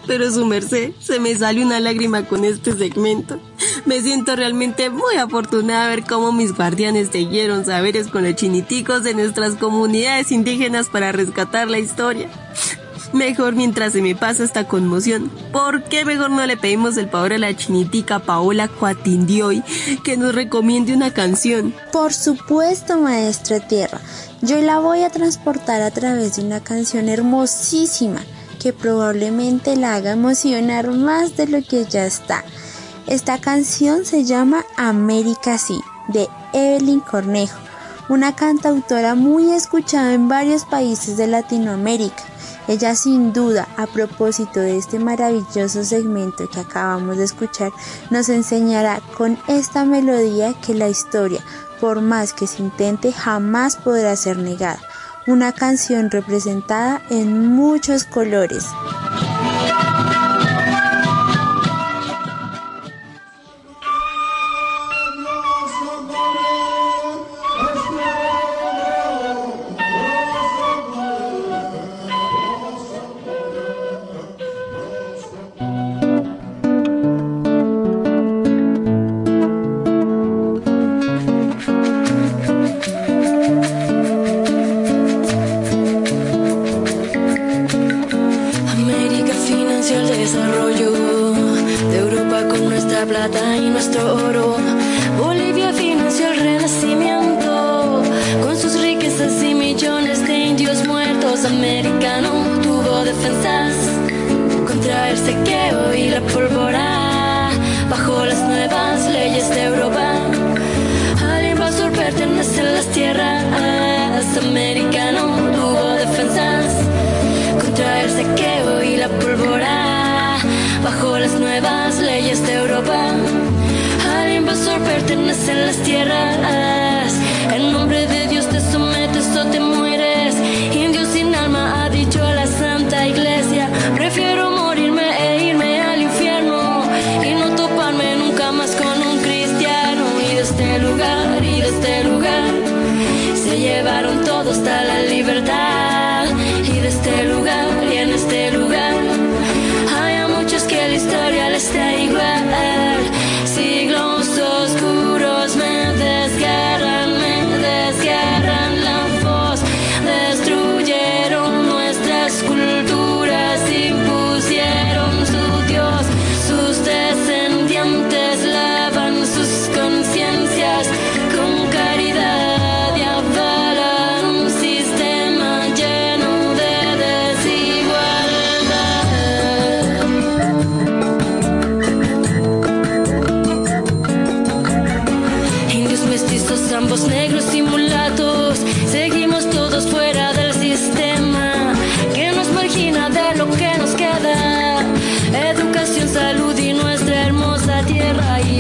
Pero 0.07 0.31
su 0.31 0.47
merced, 0.47 0.93
se 1.01 1.19
me 1.19 1.35
sale 1.35 1.65
una 1.65 1.81
lágrima 1.81 2.25
con 2.25 2.45
este 2.45 2.73
segmento. 2.73 3.41
Me 3.85 4.01
siento 4.01 4.37
realmente 4.37 4.91
muy 4.91 5.17
afortunada 5.17 5.89
de 5.89 5.97
ver 5.97 6.05
cómo 6.05 6.33
mis 6.33 6.55
guardianes 6.55 7.11
tejeron 7.11 7.65
saberes 7.65 8.09
con 8.09 8.25
los 8.25 8.35
chiniticos 8.35 9.03
de 9.03 9.15
nuestras 9.15 9.57
comunidades 9.57 10.33
indígenas 10.33 10.89
para 10.89 11.13
rescatar 11.13 11.69
la 11.69 11.79
historia. 11.79 12.29
Mejor 13.17 13.55
mientras 13.55 13.95
se 13.95 14.03
me 14.03 14.15
pasa 14.15 14.45
esta 14.45 14.69
conmoción, 14.69 15.31
¿por 15.51 15.85
qué 15.85 16.05
mejor 16.05 16.29
no 16.29 16.45
le 16.45 16.59
pedimos 16.59 16.99
el 16.99 17.09
favor 17.09 17.33
a 17.33 17.39
la 17.39 17.57
chinitica 17.57 18.19
Paola 18.19 18.69
Cuatindioy 18.69 19.63
que 20.05 20.19
nos 20.19 20.35
recomiende 20.35 20.93
una 20.93 21.15
canción? 21.15 21.75
Por 21.93 22.13
supuesto, 22.13 22.99
maestra 22.99 23.67
Tierra. 23.67 24.03
Yo 24.43 24.61
la 24.61 24.81
voy 24.81 25.03
a 25.03 25.09
transportar 25.09 25.81
a 25.81 25.91
través 25.91 26.37
de 26.37 26.45
una 26.45 26.63
canción 26.63 27.09
hermosísima 27.09 28.21
que 28.61 28.75
probablemente 28.75 29.77
la 29.77 29.95
haga 29.95 30.13
emocionar 30.13 30.91
más 30.91 31.39
de 31.39 31.47
lo 31.47 31.63
que 31.63 31.87
ya 31.87 32.05
está. 32.05 32.45
Esta 33.07 33.41
canción 33.41 34.05
se 34.05 34.25
llama 34.25 34.67
América 34.77 35.57
Sí, 35.57 35.81
de 36.09 36.29
Evelyn 36.53 37.01
Cornejo, 37.01 37.59
una 38.11 38.37
cantautora 38.37 39.15
muy 39.15 39.53
escuchada 39.53 40.13
en 40.13 40.29
varios 40.29 40.67
países 40.67 41.17
de 41.17 41.29
Latinoamérica 41.29 42.23
Ella 42.69 42.97
sin 42.97 43.33
duda, 43.33 43.69
a 43.77 43.87
propósito 43.87 44.59
de 44.59 44.77
este 44.77 44.99
maravilloso 44.99 45.85
segmento 45.85 46.49
que 46.51 46.61
acabamos 46.61 47.17
de 47.17 47.25
escuchar, 47.25 47.71
nos 48.11 48.29
enseñará 48.29 49.01
con 49.17 49.39
esta 49.47 49.85
melodía 49.85 50.53
que 50.55 50.75
la 50.75 50.89
historia, 50.89 51.41
por 51.81 52.01
más 52.01 52.33
que 52.33 52.49
se 52.49 52.63
intente, 52.63 53.13
jamás 53.13 53.77
podrá 53.77 54.17
ser 54.17 54.39
negada. 54.39 54.81
Una 55.29 55.53
canción 55.53 56.11
representada 56.11 57.03
en 57.09 57.55
muchos 57.55 58.05
colores. 58.05 58.67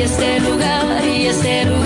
Tierra. 0.08 1.85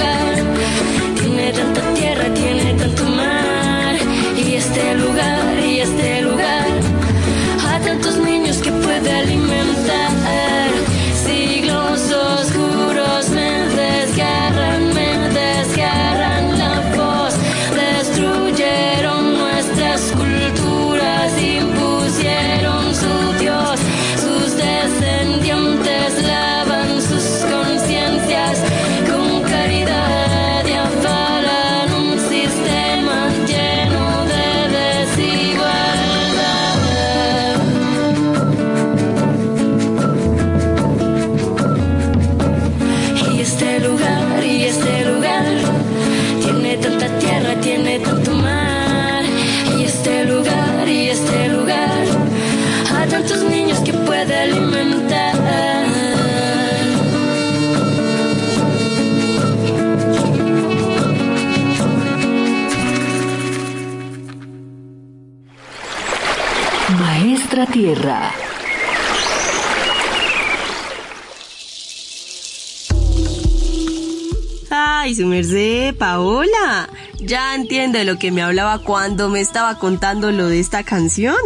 Su 75.20 75.26
merced, 75.26 75.94
Paola. 75.96 76.88
Ya 77.18 77.54
entiendo 77.54 78.02
lo 78.04 78.18
que 78.18 78.30
me 78.30 78.40
hablaba 78.40 78.78
cuando 78.78 79.28
me 79.28 79.40
estaba 79.40 79.78
contando 79.78 80.32
lo 80.32 80.46
de 80.46 80.60
esta 80.60 80.82
canción. 80.82 81.36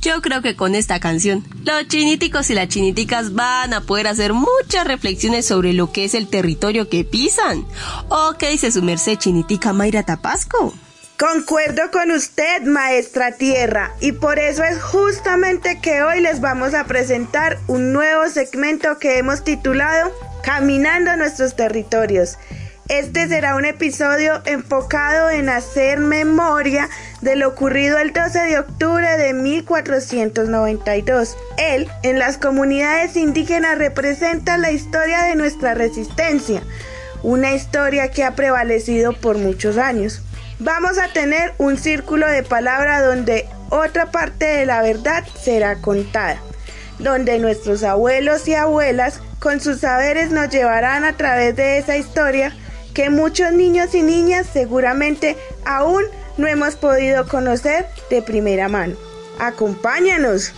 Yo 0.00 0.20
creo 0.20 0.42
que 0.42 0.56
con 0.56 0.74
esta 0.74 0.98
canción, 0.98 1.44
los 1.64 1.86
chiníticos 1.86 2.50
y 2.50 2.54
las 2.54 2.66
chiniticas 2.66 3.32
van 3.32 3.74
a 3.74 3.82
poder 3.82 4.08
hacer 4.08 4.32
muchas 4.32 4.88
reflexiones 4.88 5.46
sobre 5.46 5.72
lo 5.72 5.92
que 5.92 6.04
es 6.04 6.14
el 6.14 6.26
territorio 6.26 6.88
que 6.88 7.04
pisan. 7.04 7.64
¿O 8.08 8.34
qué 8.38 8.50
dice 8.50 8.72
su 8.72 8.82
merced 8.82 9.18
chinitica 9.18 9.72
Mayra 9.72 10.02
Tapasco? 10.02 10.74
Concuerdo 11.16 11.92
con 11.92 12.10
usted, 12.10 12.62
maestra 12.62 13.36
Tierra, 13.36 13.92
y 14.00 14.10
por 14.10 14.40
eso 14.40 14.64
es 14.64 14.82
justamente 14.82 15.78
que 15.80 16.02
hoy 16.02 16.20
les 16.20 16.40
vamos 16.40 16.74
a 16.74 16.84
presentar 16.86 17.60
un 17.68 17.92
nuevo 17.92 18.28
segmento 18.28 18.98
que 18.98 19.18
hemos 19.18 19.44
titulado 19.44 20.10
Caminando 20.42 21.16
nuestros 21.16 21.54
territorios. 21.54 22.36
Este 22.92 23.26
será 23.26 23.54
un 23.54 23.64
episodio 23.64 24.42
enfocado 24.44 25.30
en 25.30 25.48
hacer 25.48 25.98
memoria 25.98 26.90
de 27.22 27.36
lo 27.36 27.48
ocurrido 27.48 27.96
el 27.96 28.12
12 28.12 28.38
de 28.38 28.58
octubre 28.58 29.16
de 29.16 29.32
1492. 29.32 31.38
Él, 31.56 31.88
en 32.02 32.18
las 32.18 32.36
comunidades 32.36 33.16
indígenas, 33.16 33.78
representa 33.78 34.58
la 34.58 34.72
historia 34.72 35.22
de 35.22 35.36
nuestra 35.36 35.72
resistencia, 35.72 36.62
una 37.22 37.54
historia 37.54 38.10
que 38.10 38.24
ha 38.24 38.34
prevalecido 38.34 39.14
por 39.14 39.38
muchos 39.38 39.78
años 39.78 40.20
vamos 40.58 40.98
a 40.98 41.10
tener 41.14 41.54
un 41.56 41.78
círculo 41.78 42.28
de 42.28 42.42
palabra 42.42 43.00
donde 43.00 43.48
otra 43.70 44.10
parte 44.10 44.44
de 44.44 44.66
la 44.66 44.82
verdad 44.82 45.24
será 45.40 45.76
contada, 45.76 46.42
donde 46.98 47.38
nuestros 47.38 47.84
abuelos 47.84 48.46
y 48.48 48.54
abuelas 48.54 49.22
con 49.38 49.60
sus 49.60 49.80
saberes 49.80 50.30
nos 50.30 50.50
llevarán 50.50 51.04
a 51.04 51.16
través 51.16 51.56
de 51.56 51.78
esa 51.78 51.96
historia 51.96 52.54
que 52.94 53.10
muchos 53.10 53.52
niños 53.52 53.94
y 53.94 54.02
niñas 54.02 54.46
seguramente 54.52 55.36
aún 55.64 56.02
no 56.36 56.46
hemos 56.46 56.76
podido 56.76 57.26
conocer 57.26 57.86
de 58.10 58.22
primera 58.22 58.68
mano. 58.68 58.96
Acompáñanos. 59.38 60.52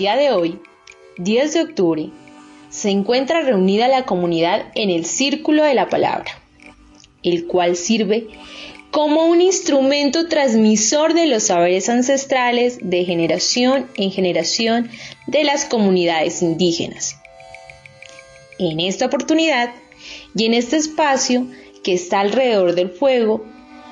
Día 0.00 0.16
de 0.16 0.32
hoy, 0.32 0.58
10 1.18 1.52
de 1.52 1.60
octubre, 1.60 2.08
se 2.70 2.88
encuentra 2.88 3.42
reunida 3.42 3.86
la 3.86 4.06
comunidad 4.06 4.64
en 4.74 4.88
el 4.88 5.04
Círculo 5.04 5.62
de 5.62 5.74
la 5.74 5.90
Palabra, 5.90 6.40
el 7.22 7.46
cual 7.46 7.76
sirve 7.76 8.26
como 8.90 9.26
un 9.26 9.42
instrumento 9.42 10.26
transmisor 10.26 11.12
de 11.12 11.26
los 11.26 11.42
saberes 11.42 11.90
ancestrales 11.90 12.78
de 12.80 13.04
generación 13.04 13.88
en 13.94 14.10
generación 14.10 14.90
de 15.26 15.44
las 15.44 15.66
comunidades 15.66 16.40
indígenas. 16.40 17.16
En 18.58 18.80
esta 18.80 19.04
oportunidad 19.04 19.74
y 20.34 20.46
en 20.46 20.54
este 20.54 20.78
espacio 20.78 21.46
que 21.84 21.92
está 21.92 22.20
alrededor 22.20 22.74
del 22.74 22.88
fuego, 22.88 23.44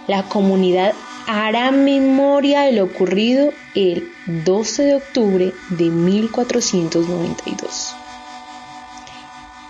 la 0.06 0.22
comunidad 0.22 0.94
hará 1.28 1.70
memoria 1.70 2.62
de 2.62 2.72
lo 2.72 2.82
ocurrido 2.84 3.52
el 3.74 4.10
12 4.26 4.82
de 4.82 4.94
octubre 4.94 5.52
de 5.68 5.84
1492. 5.84 7.94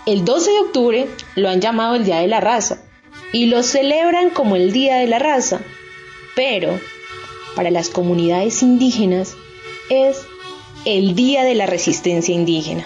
El 0.05 0.23
12 0.23 0.51
de 0.51 0.59
octubre 0.59 1.09
lo 1.35 1.49
han 1.49 1.59
llamado 1.59 1.95
el 1.95 2.05
Día 2.05 2.19
de 2.19 2.29
la 2.29 2.39
Raza 2.39 2.77
y 3.33 3.47
lo 3.47 3.61
celebran 3.61 4.29
como 4.29 4.55
el 4.55 4.71
Día 4.71 4.99
de 4.99 5.07
la 5.07 5.19
Raza, 5.19 5.59
pero 6.33 6.79
para 7.57 7.71
las 7.71 7.89
comunidades 7.89 8.63
indígenas 8.63 9.35
es 9.89 10.21
el 10.85 11.13
Día 11.13 11.43
de 11.43 11.55
la 11.55 11.65
Resistencia 11.65 12.33
Indígena, 12.33 12.85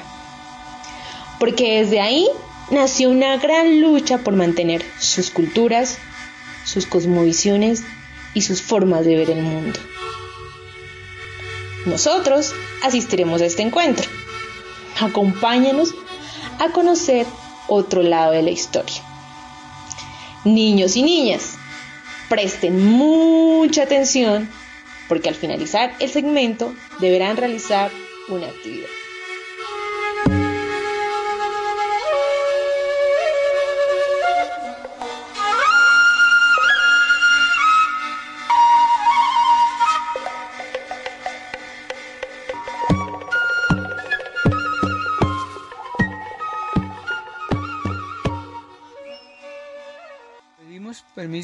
porque 1.40 1.84
desde 1.84 2.02
ahí 2.02 2.28
nació 2.72 3.12
una 3.12 3.38
gran 3.38 3.82
lucha 3.82 4.18
por 4.18 4.36
mantener 4.36 4.84
sus 4.98 5.30
culturas, 5.30 6.00
sus 6.66 6.88
cosmovisiones 6.88 7.84
y 8.34 8.42
sus 8.42 8.62
formas 8.62 9.06
de 9.06 9.16
ver 9.16 9.30
el 9.30 9.42
mundo. 9.42 9.80
Nosotros 11.86 12.54
asistiremos 12.82 13.42
a 13.42 13.46
este 13.46 13.62
encuentro. 13.62 14.10
Acompáñanos 15.00 15.94
a 16.60 16.70
conocer 16.72 17.26
otro 17.68 18.04
lado 18.04 18.32
de 18.32 18.44
la 18.44 18.52
historia. 18.52 19.02
Niños 20.46 20.96
y 20.96 21.04
niñas, 21.04 21.56
presten 22.30 22.86
mucha 22.86 23.84
atención 23.84 24.50
porque 25.08 25.30
al 25.30 25.36
finalizar 25.36 25.96
el 26.00 26.10
segmento 26.10 26.74
deberán 27.00 27.38
realizar 27.38 27.92
una 28.30 28.48
actividad. 28.48 28.88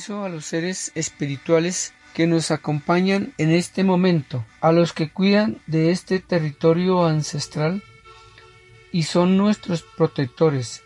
A 0.07 0.29
los 0.29 0.45
seres 0.45 0.93
espirituales 0.95 1.93
que 2.13 2.25
nos 2.25 2.51
acompañan 2.51 3.33
en 3.37 3.51
este 3.51 3.83
momento, 3.83 4.45
a 4.61 4.71
los 4.71 4.93
que 4.93 5.11
cuidan 5.11 5.61
de 5.67 5.91
este 5.91 6.19
territorio 6.19 7.05
ancestral 7.05 7.83
y 8.93 9.03
son 9.03 9.35
nuestros 9.35 9.83
protectores. 9.83 10.83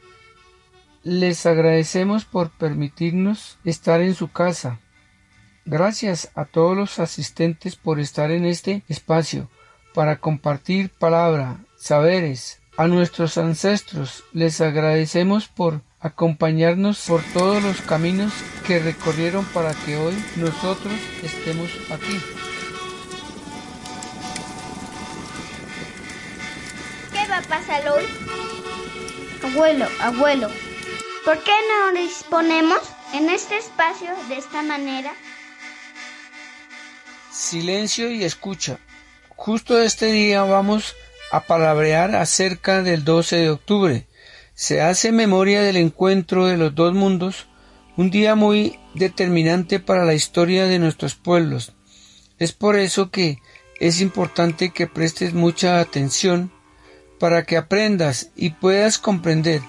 Les 1.03 1.45
agradecemos 1.45 2.25
por 2.25 2.49
permitirnos 2.49 3.59
estar 3.63 4.01
en 4.01 4.15
su 4.15 4.31
casa. 4.31 4.79
Gracias 5.63 6.31
a 6.33 6.45
todos 6.45 6.75
los 6.75 6.97
asistentes 6.97 7.75
por 7.75 7.99
estar 7.99 8.31
en 8.31 8.45
este 8.45 8.83
espacio 8.89 9.47
para 9.93 10.17
compartir 10.17 10.89
palabra, 10.89 11.59
saberes. 11.77 12.61
A 12.77 12.87
nuestros 12.87 13.37
ancestros 13.37 14.23
les 14.33 14.59
agradecemos 14.59 15.49
por 15.49 15.83
acompañarnos 16.03 17.05
por 17.07 17.23
todos 17.31 17.63
los 17.63 17.81
caminos 17.81 18.33
que 18.67 18.79
recorrieron 18.79 19.45
para 19.45 19.73
que 19.73 19.95
hoy 19.95 20.13
nosotros 20.35 20.93
estemos 21.23 21.69
aquí. 21.89 22.19
¿Qué 27.13 27.27
va 27.29 27.37
a 27.37 27.41
pasar 27.43 27.87
hoy? 27.87 28.03
Abuelo, 29.43 29.87
abuelo, 30.01 30.49
¿por 31.23 31.41
qué 31.41 31.51
no 31.69 31.99
disponemos 31.99 32.81
en 33.13 33.29
este 33.29 33.57
espacio 33.57 34.09
de 34.27 34.37
esta 34.37 34.61
manera? 34.61 35.13
Silencio 37.31 38.11
y 38.11 38.25
escucha. 38.25 38.77
Justo 39.29 39.81
este 39.81 40.07
día 40.07 40.43
vamos 40.43 40.95
a 41.31 41.41
palabrear 41.41 42.15
acerca 42.15 42.83
del 42.83 43.05
12 43.05 43.35
de 43.37 43.49
octubre. 43.49 44.07
Se 44.65 44.79
hace 44.79 45.11
memoria 45.11 45.61
del 45.61 45.75
encuentro 45.75 46.45
de 46.45 46.55
los 46.55 46.73
dos 46.73 46.93
mundos, 46.93 47.47
un 47.97 48.09
día 48.09 48.33
muy 48.33 48.79
determinante 48.93 49.81
para 49.81 50.05
la 50.05 50.13
historia 50.13 50.67
de 50.67 50.79
nuestros 50.79 51.15
pueblos. 51.15 51.73
Es 52.39 52.53
por 52.53 52.77
eso 52.77 53.11
que 53.11 53.39
es 53.81 53.99
importante 53.99 54.69
que 54.69 54.87
prestes 54.87 55.33
mucha 55.33 55.81
atención 55.81 56.49
para 57.19 57.43
que 57.43 57.57
aprendas 57.57 58.31
y 58.37 58.51
puedas 58.51 58.99
comprender 58.99 59.59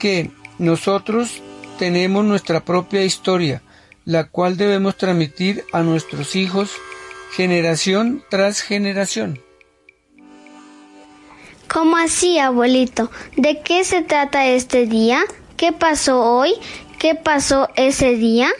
que 0.00 0.32
nosotros 0.58 1.40
tenemos 1.78 2.24
nuestra 2.24 2.64
propia 2.64 3.04
historia, 3.04 3.62
la 4.04 4.24
cual 4.24 4.56
debemos 4.56 4.96
transmitir 4.96 5.62
a 5.72 5.84
nuestros 5.84 6.34
hijos 6.34 6.72
generación 7.30 8.24
tras 8.28 8.60
generación. 8.60 9.45
¿Cómo 11.68 11.96
así, 11.96 12.38
abuelito? 12.38 13.10
¿De 13.36 13.60
qué 13.60 13.84
se 13.84 14.02
trata 14.02 14.46
este 14.46 14.86
día? 14.86 15.24
¿Qué 15.56 15.72
pasó 15.72 16.22
hoy? 16.22 16.52
¿Qué 16.98 17.14
pasó 17.14 17.68
ese 17.76 18.16
día? 18.16 18.50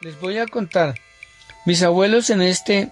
Les 0.00 0.18
voy 0.20 0.38
a 0.38 0.46
contar. 0.46 0.94
Mis 1.64 1.82
abuelos 1.82 2.30
en 2.30 2.42
este 2.42 2.90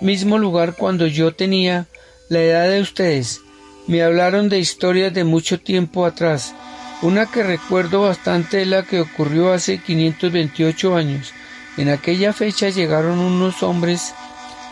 mismo 0.00 0.38
lugar 0.38 0.74
cuando 0.74 1.06
yo 1.06 1.34
tenía 1.34 1.86
la 2.28 2.40
edad 2.40 2.68
de 2.68 2.80
ustedes 2.80 3.40
me 3.86 4.02
hablaron 4.02 4.48
de 4.48 4.58
historias 4.58 5.14
de 5.14 5.24
mucho 5.24 5.60
tiempo 5.60 6.06
atrás. 6.06 6.54
Una 7.02 7.26
que 7.26 7.42
recuerdo 7.42 8.02
bastante 8.02 8.62
es 8.62 8.68
la 8.68 8.82
que 8.82 9.00
ocurrió 9.00 9.52
hace 9.52 9.78
528 9.78 10.96
años. 10.96 11.32
En 11.76 11.88
aquella 11.88 12.32
fecha 12.32 12.68
llegaron 12.70 13.18
unos 13.18 13.62
hombres 13.62 14.12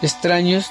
extraños 0.02 0.66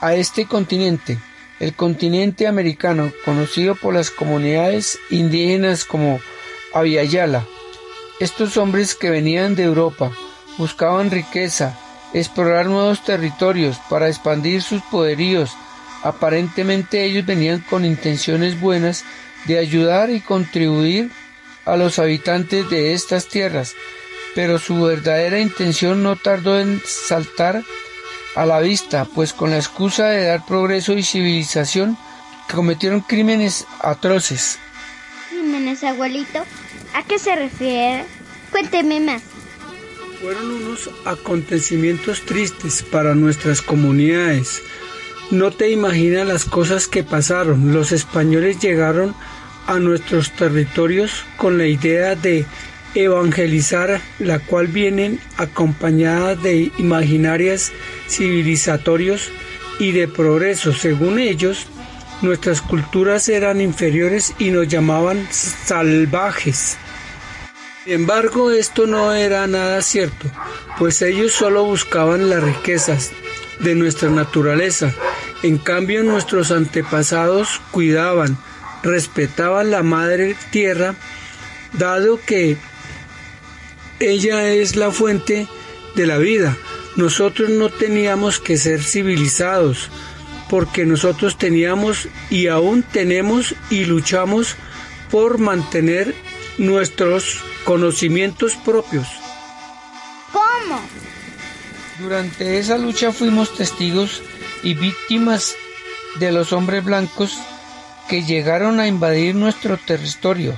a 0.00 0.14
este 0.14 0.46
continente, 0.46 1.18
el 1.60 1.74
continente 1.74 2.46
americano, 2.46 3.12
conocido 3.24 3.74
por 3.74 3.94
las 3.94 4.10
comunidades 4.10 4.98
indígenas 5.10 5.84
como 5.84 6.20
Aviala. 6.72 7.46
Estos 8.20 8.56
hombres 8.56 8.94
que 8.94 9.10
venían 9.10 9.54
de 9.54 9.64
Europa 9.64 10.12
buscaban 10.56 11.10
riqueza, 11.10 11.78
explorar 12.12 12.66
nuevos 12.66 13.04
territorios 13.04 13.78
para 13.88 14.08
expandir 14.08 14.62
sus 14.62 14.82
poderíos. 14.82 15.52
Aparentemente 16.02 17.04
ellos 17.04 17.26
venían 17.26 17.60
con 17.60 17.84
intenciones 17.84 18.60
buenas 18.60 19.04
de 19.46 19.58
ayudar 19.58 20.10
y 20.10 20.20
contribuir 20.20 21.10
a 21.64 21.76
los 21.76 21.98
habitantes 21.98 22.68
de 22.70 22.92
estas 22.92 23.28
tierras, 23.28 23.74
pero 24.34 24.58
su 24.58 24.80
verdadera 24.80 25.40
intención 25.40 26.02
no 26.02 26.16
tardó 26.16 26.58
en 26.58 26.80
saltar 26.84 27.62
a 28.38 28.46
la 28.46 28.60
vista, 28.60 29.04
pues 29.04 29.32
con 29.32 29.50
la 29.50 29.56
excusa 29.56 30.10
de 30.10 30.26
dar 30.26 30.46
progreso 30.46 30.92
y 30.92 31.02
civilización 31.02 31.98
cometieron 32.48 33.00
crímenes 33.00 33.66
atroces. 33.80 34.60
¿Crímenes, 35.28 35.82
abuelito? 35.82 36.44
¿A 36.94 37.02
qué 37.02 37.18
se 37.18 37.34
refiere? 37.34 38.04
Cuénteme 38.52 39.00
más. 39.00 39.22
Fueron 40.22 40.52
unos 40.52 40.88
acontecimientos 41.04 42.24
tristes 42.26 42.84
para 42.84 43.16
nuestras 43.16 43.60
comunidades. 43.60 44.62
No 45.32 45.50
te 45.50 45.70
imaginas 45.72 46.24
las 46.24 46.44
cosas 46.44 46.86
que 46.86 47.02
pasaron. 47.02 47.72
Los 47.72 47.90
españoles 47.90 48.60
llegaron 48.60 49.16
a 49.66 49.80
nuestros 49.80 50.30
territorios 50.30 51.24
con 51.36 51.58
la 51.58 51.66
idea 51.66 52.14
de 52.14 52.46
evangelizar, 52.94 54.00
la 54.18 54.38
cual 54.38 54.66
vienen 54.66 55.20
acompañada 55.36 56.34
de 56.34 56.72
imaginarias 56.78 57.72
civilizatorios 58.08 59.30
y 59.78 59.92
de 59.92 60.08
progreso. 60.08 60.72
Según 60.72 61.18
ellos, 61.18 61.66
nuestras 62.22 62.60
culturas 62.60 63.28
eran 63.28 63.60
inferiores 63.60 64.34
y 64.38 64.50
nos 64.50 64.68
llamaban 64.68 65.26
salvajes. 65.30 66.76
Sin 67.84 67.92
embargo, 67.94 68.50
esto 68.50 68.86
no 68.86 69.14
era 69.14 69.46
nada 69.46 69.80
cierto, 69.82 70.30
pues 70.78 71.00
ellos 71.00 71.32
solo 71.32 71.64
buscaban 71.64 72.28
las 72.28 72.42
riquezas 72.42 73.12
de 73.60 73.74
nuestra 73.74 74.10
naturaleza. 74.10 74.92
En 75.42 75.58
cambio, 75.58 76.02
nuestros 76.02 76.50
antepasados 76.50 77.60
cuidaban, 77.70 78.36
respetaban 78.82 79.70
la 79.70 79.82
madre 79.82 80.36
tierra, 80.50 80.96
dado 81.72 82.20
que 82.24 82.56
ella 84.00 84.52
es 84.52 84.76
la 84.76 84.90
fuente 84.90 85.46
de 85.94 86.06
la 86.06 86.18
vida. 86.18 86.56
Nosotros 86.96 87.50
no 87.50 87.68
teníamos 87.68 88.38
que 88.38 88.56
ser 88.56 88.82
civilizados, 88.82 89.88
porque 90.48 90.84
nosotros 90.84 91.38
teníamos 91.38 92.08
y 92.30 92.48
aún 92.48 92.82
tenemos 92.82 93.54
y 93.70 93.84
luchamos 93.84 94.56
por 95.10 95.38
mantener 95.38 96.14
nuestros 96.58 97.40
conocimientos 97.64 98.54
propios. 98.56 99.06
¿Cómo? 100.32 100.80
Durante 102.00 102.58
esa 102.58 102.78
lucha 102.78 103.12
fuimos 103.12 103.56
testigos 103.56 104.22
y 104.62 104.74
víctimas 104.74 105.56
de 106.18 106.32
los 106.32 106.52
hombres 106.52 106.84
blancos 106.84 107.38
que 108.08 108.22
llegaron 108.22 108.80
a 108.80 108.86
invadir 108.86 109.34
nuestro 109.34 109.76
territorio. 109.76 110.56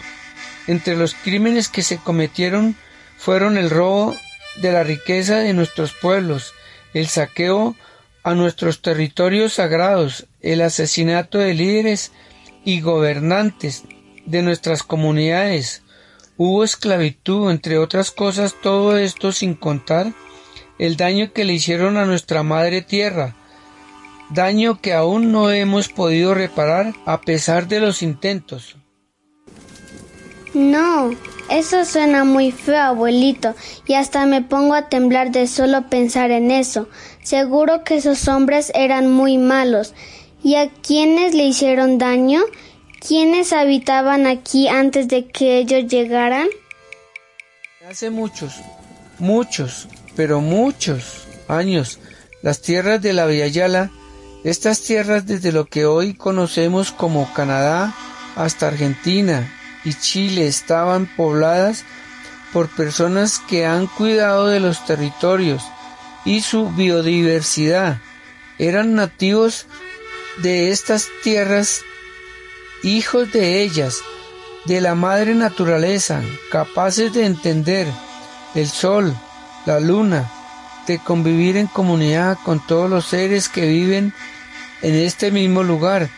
Entre 0.67 0.97
los 0.97 1.15
crímenes 1.15 1.69
que 1.69 1.83
se 1.83 1.99
cometieron 1.99 2.77
fueron 3.21 3.57
el 3.57 3.71
robo 3.71 4.17
de 4.57 4.73
la 4.73 4.83
riqueza 4.83 5.37
de 5.37 5.53
nuestros 5.53 5.93
pueblos, 5.93 6.53
el 6.95 7.07
saqueo 7.07 7.77
a 8.25 8.35
nuestros 8.35 8.83
territorios 8.83 9.55
sagrados, 9.55 10.27
el 10.41 10.61
asesinato 10.61 11.39
de 11.39 11.55
líderes 11.55 12.11
y 12.65 12.81
gobernantes 12.81 13.85
de 14.27 14.43
nuestras 14.43 14.83
comunidades, 14.83 15.83
Hubo 16.43 16.65
esclavitud, 16.65 17.51
entre 17.51 17.77
otras 17.77 18.11
cosas, 18.11 18.55
todo 18.63 18.97
esto 18.97 19.31
sin 19.31 19.53
contar 19.53 20.15
el 20.79 20.97
daño 20.97 21.35
que 21.35 21.45
le 21.45 21.53
hicieron 21.53 21.99
a 21.99 22.07
nuestra 22.07 22.43
madre 22.43 22.81
tierra, 22.81 23.37
daño 24.31 24.81
que 24.81 24.95
aún 24.95 25.33
no 25.33 25.51
hemos 25.51 25.91
podido 25.91 26.33
reparar 26.33 26.95
a 27.05 27.21
pesar 27.21 27.69
de 27.69 27.81
los 27.81 28.01
intentos. 28.01 28.77
No, 30.55 31.11
eso 31.51 31.85
suena 31.85 32.25
muy 32.25 32.53
feo, 32.53 32.81
abuelito, 32.81 33.55
y 33.87 33.95
hasta 33.95 34.25
me 34.27 34.41
pongo 34.41 34.75
a 34.75 34.89
temblar 34.89 35.33
de 35.33 35.47
solo 35.47 35.89
pensar 35.89 36.31
en 36.31 36.51
eso. 36.51 36.89
Seguro 37.23 37.83
que 37.85 37.97
esos 37.97 38.29
hombres 38.29 38.71
eran 38.75 39.11
muy 39.11 39.37
malos. 39.37 39.95
¿Y 40.43 40.55
a 40.55 40.71
quienes 40.71 41.35
le 41.35 41.45
hicieron 41.45 41.99
daño? 41.99 42.41
¿Quiénes 43.07 43.53
habitaban 43.53 44.27
aquí 44.27 44.69
antes 44.69 45.09
de 45.09 45.27
que 45.27 45.59
ellos 45.59 45.91
llegaran? 45.91 46.49
Hace 47.89 48.11
muchos, 48.11 48.55
muchos, 49.19 49.89
pero 50.15 50.41
muchos 50.41 51.27
años, 51.49 51.99
las 52.43 52.63
tierras 52.63 53.03
de 53.03 53.13
la 53.13 53.29
Yala, 53.49 53.91
estas 54.45 54.83
tierras 54.83 55.27
desde 55.27 55.53
lo 55.53 55.67
que 55.67 55.85
hoy 55.85 56.15
conocemos 56.15 56.93
como 56.93 57.33
Canadá 57.35 57.95
hasta 58.37 58.69
Argentina 58.69 59.60
y 59.85 59.95
Chile 59.95 60.47
estaban 60.47 61.07
pobladas 61.07 61.85
por 62.53 62.69
personas 62.69 63.39
que 63.39 63.67
han 63.67 63.87
cuidado 63.87 64.49
de 64.49 64.61
los 64.61 64.85
territorios 64.85 65.63
y 66.25 66.41
su 66.43 66.71
biodiversidad. 66.71 67.99
Eran 68.59 68.95
nativos 68.95 69.67
de 70.39 70.71
estas 70.71 71.09
tierras 71.23 71.83
hijos 72.83 73.33
de 73.33 73.63
ellas, 73.63 74.01
de 74.67 74.81
la 74.81 74.95
madre 74.95 75.35
naturaleza, 75.35 76.23
capaces 76.51 77.13
de 77.13 77.25
entender 77.25 77.87
el 78.55 78.69
sol, 78.69 79.15
la 79.67 79.81
luna, 79.81 80.31
de 80.87 80.99
convivir 80.99 81.57
en 81.57 81.67
comunidad 81.67 82.39
con 82.45 82.65
todos 82.67 82.91
los 82.91 83.07
seres 83.07 83.49
que 83.49 83.67
viven 83.67 84.13
en 84.83 84.95
este 84.95 85.31
mismo 85.31 85.63
lugar. 85.63 86.09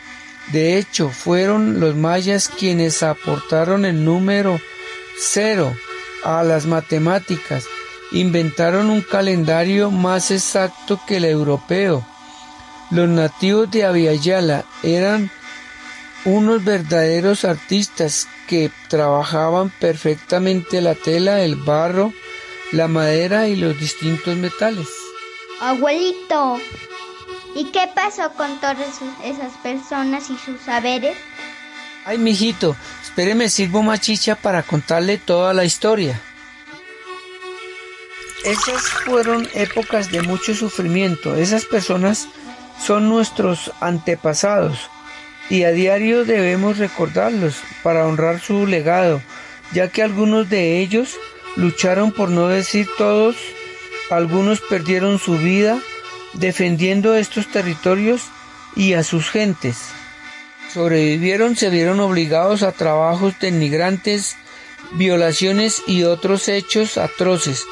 De 0.52 0.76
hecho, 0.78 1.08
fueron 1.08 1.80
los 1.80 1.96
mayas 1.96 2.48
quienes 2.48 3.02
aportaron 3.02 3.86
el 3.86 4.04
número 4.04 4.60
cero 5.18 5.74
a 6.24 6.42
las 6.42 6.66
matemáticas, 6.66 7.64
inventaron 8.12 8.90
un 8.90 9.00
calendario 9.00 9.90
más 9.90 10.30
exacto 10.30 11.00
que 11.06 11.16
el 11.16 11.24
europeo. 11.24 12.06
Los 12.90 13.08
nativos 13.08 13.70
de 13.70 13.84
Aviala 13.84 14.66
eran 14.82 15.30
unos 16.26 16.62
verdaderos 16.62 17.44
artistas 17.46 18.28
que 18.46 18.70
trabajaban 18.88 19.70
perfectamente 19.70 20.82
la 20.82 20.94
tela, 20.94 21.42
el 21.42 21.56
barro, 21.56 22.12
la 22.72 22.88
madera 22.88 23.48
y 23.48 23.56
los 23.56 23.78
distintos 23.80 24.36
metales. 24.36 24.88
Abuelito, 25.60 26.58
¿y 27.54 27.70
qué 27.72 27.88
pasó 27.94 28.32
con 28.32 28.60
todas 28.60 29.00
esas 29.24 29.52
personas 29.62 30.30
y 30.30 30.36
sus 30.38 30.60
saberes? 30.60 31.16
Ay, 32.04 32.18
mijito, 32.18 32.76
espéreme 33.02 33.48
sirvo 33.48 33.82
machicha 33.82 34.34
para 34.34 34.62
contarle 34.62 35.18
toda 35.18 35.54
la 35.54 35.64
historia. 35.64 36.20
Esas 38.44 38.82
fueron 38.82 39.48
épocas 39.54 40.10
de 40.10 40.22
mucho 40.22 40.54
sufrimiento. 40.54 41.36
Esas 41.36 41.64
personas 41.64 42.26
son 42.84 43.08
nuestros 43.08 43.72
antepasados 43.80 44.90
y 45.48 45.62
a 45.62 45.70
diario 45.70 46.24
debemos 46.24 46.78
recordarlos 46.78 47.56
para 47.84 48.06
honrar 48.06 48.40
su 48.40 48.66
legado, 48.66 49.22
ya 49.72 49.88
que 49.88 50.02
algunos 50.02 50.48
de 50.48 50.80
ellos 50.80 51.16
lucharon 51.54 52.10
por 52.10 52.30
no 52.30 52.48
decir 52.48 52.88
todos, 52.98 53.36
algunos 54.10 54.60
perdieron 54.60 55.18
su 55.18 55.38
vida 55.38 55.78
defendiendo 56.34 57.14
estos 57.14 57.48
territorios 57.48 58.22
y 58.76 58.94
a 58.94 59.02
sus 59.04 59.30
gentes. 59.30 59.78
Sobrevivieron, 60.72 61.56
se 61.56 61.70
vieron 61.70 62.00
obligados 62.00 62.62
a 62.62 62.72
trabajos 62.72 63.34
denigrantes, 63.38 64.36
violaciones 64.92 65.82
y 65.86 66.04
otros 66.04 66.48
hechos 66.48 66.96
atroces. 66.96 67.64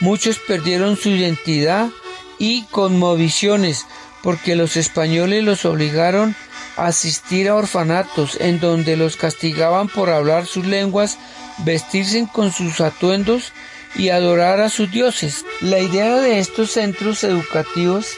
Muchos 0.00 0.38
perdieron 0.38 0.96
su 0.96 1.10
identidad 1.10 1.90
y 2.38 2.64
conmoviciones 2.64 3.86
porque 4.22 4.56
los 4.56 4.76
españoles 4.76 5.44
los 5.44 5.64
obligaron 5.64 6.34
asistir 6.76 7.48
a 7.48 7.54
orfanatos 7.54 8.36
en 8.40 8.60
donde 8.60 8.96
los 8.96 9.16
castigaban 9.16 9.88
por 9.88 10.10
hablar 10.10 10.46
sus 10.46 10.66
lenguas, 10.66 11.18
vestirse 11.58 12.26
con 12.32 12.52
sus 12.52 12.80
atuendos 12.80 13.52
y 13.98 14.10
adorar 14.10 14.60
a 14.60 14.68
sus 14.68 14.90
dioses. 14.90 15.44
La 15.60 15.78
idea 15.78 16.16
de 16.16 16.38
estos 16.38 16.72
centros 16.72 17.24
educativos 17.24 18.16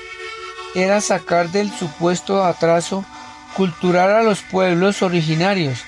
era 0.75 1.01
sacar 1.01 1.51
del 1.51 1.71
supuesto 1.71 2.45
atraso 2.45 3.05
cultural 3.57 4.11
a 4.11 4.23
los 4.23 4.43
pueblos 4.43 5.03
originarios. 5.03 5.81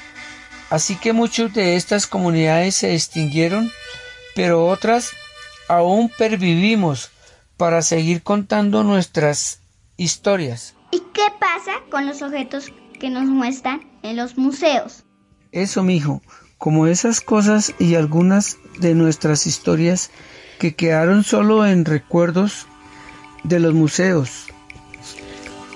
Así 0.70 0.96
que 0.96 1.12
muchas 1.12 1.52
de 1.52 1.76
estas 1.76 2.06
comunidades 2.06 2.76
se 2.76 2.94
extinguieron, 2.94 3.70
pero 4.34 4.66
otras 4.66 5.10
aún 5.68 6.10
pervivimos 6.16 7.10
para 7.56 7.82
seguir 7.82 8.22
contando 8.22 8.82
nuestras 8.84 9.60
historias. 9.96 10.74
¿Y 10.92 11.00
qué 11.12 11.26
pasa 11.38 11.72
con 11.90 12.06
los 12.06 12.22
objetos 12.22 12.72
que 12.98 13.10
nos 13.10 13.24
muestran 13.24 13.88
en 14.02 14.16
los 14.16 14.38
museos? 14.38 15.04
Eso, 15.52 15.82
mijo, 15.82 16.22
como 16.58 16.86
esas 16.86 17.20
cosas 17.20 17.74
y 17.78 17.96
algunas 17.96 18.58
de 18.78 18.94
nuestras 18.94 19.46
historias 19.46 20.10
que 20.58 20.74
quedaron 20.74 21.24
solo 21.24 21.66
en 21.66 21.84
recuerdos 21.84 22.66
de 23.44 23.60
los 23.60 23.74
museos. 23.74 24.46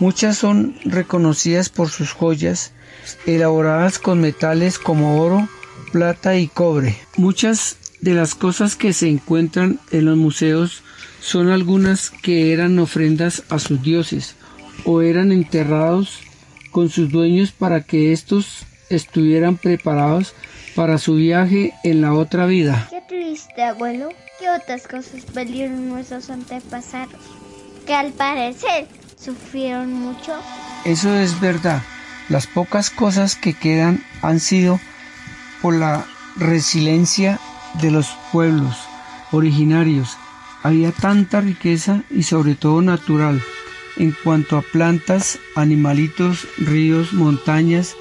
Muchas 0.01 0.37
son 0.37 0.77
reconocidas 0.85 1.69
por 1.69 1.89
sus 1.89 2.13
joyas, 2.13 2.73
elaboradas 3.27 3.99
con 3.99 4.21
metales 4.21 4.79
como 4.79 5.23
oro, 5.23 5.49
plata 5.93 6.37
y 6.37 6.49
cobre. 6.49 6.97
Muchas 7.17 7.77
de 8.01 8.15
las 8.15 8.35
cosas 8.35 8.77
que 8.77 8.93
se 8.93 9.09
encuentran 9.09 9.81
en 9.91 10.05
los 10.05 10.17
museos 10.17 10.83
son 11.21 11.49
algunas 11.51 12.11
que 12.11 12.53
eran 12.53 12.79
ofrendas 12.79 13.45
a 13.49 13.59
sus 13.59 13.81
dioses 13.83 14.35
o 14.85 15.01
eran 15.01 15.33
enterrados 15.33 16.19
con 16.71 16.91
sus 16.91 17.11
dueños 17.11 17.53
para 17.53 17.83
que 17.83 18.13
éstos 18.13 18.67
estuvieran 18.91 19.57
preparados 19.57 20.35
para 20.75 20.99
su 20.99 21.15
viaje 21.15 21.73
en 21.85 22.01
la 22.01 22.13
otra 22.15 22.47
vida. 22.47 22.89
Qué 22.91 23.03
triste, 23.07 23.63
abuelo. 23.63 24.09
¿Qué 24.39 24.51
otras 24.51 24.87
cosas 24.87 25.23
perdieron 25.33 25.89
nuestros 25.89 26.31
antepasados? 26.31 27.21
Que 27.87 27.95
al 27.95 28.13
parecer 28.13 28.89
sufrieron 29.17 29.93
mucho. 29.93 30.35
Eso 30.85 31.15
es 31.15 31.41
verdad. 31.41 31.83
Las 32.29 32.47
pocas 32.47 32.91
cosas 32.91 33.37
que 33.37 33.55
quedan 33.55 34.03
han 34.23 34.41
sido 34.41 34.81
por 35.63 35.75
la 35.75 36.05
resiliencia 36.37 37.39
de 37.81 37.91
los 37.91 38.09
pueblos 38.33 38.77
originarios. 39.33 40.17
Había 40.63 40.93
tanta 40.93 41.41
riqueza 41.41 42.03
y 42.11 42.23
sobre 42.23 42.55
todo 42.55 42.83
natural 42.83 43.43
en 43.97 44.15
cuanto 44.25 44.57
a 44.57 44.63
plantas, 44.63 45.39
animalitos, 45.55 46.49
ríos, 46.59 47.13
montañas, 47.13 47.95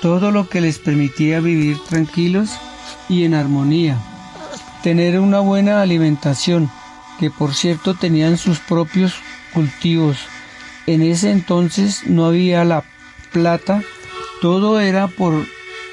todo 0.00 0.30
lo 0.30 0.48
que 0.48 0.60
les 0.60 0.78
permitía 0.78 1.40
vivir 1.40 1.78
tranquilos 1.88 2.50
y 3.08 3.24
en 3.24 3.34
armonía. 3.34 3.98
Tener 4.82 5.18
una 5.18 5.40
buena 5.40 5.82
alimentación, 5.82 6.70
que 7.18 7.30
por 7.30 7.54
cierto 7.54 7.94
tenían 7.94 8.36
sus 8.38 8.58
propios 8.58 9.14
cultivos. 9.52 10.18
En 10.86 11.02
ese 11.02 11.30
entonces 11.30 12.06
no 12.06 12.26
había 12.26 12.64
la 12.64 12.84
plata, 13.32 13.82
todo 14.40 14.80
era 14.80 15.08
por 15.08 15.46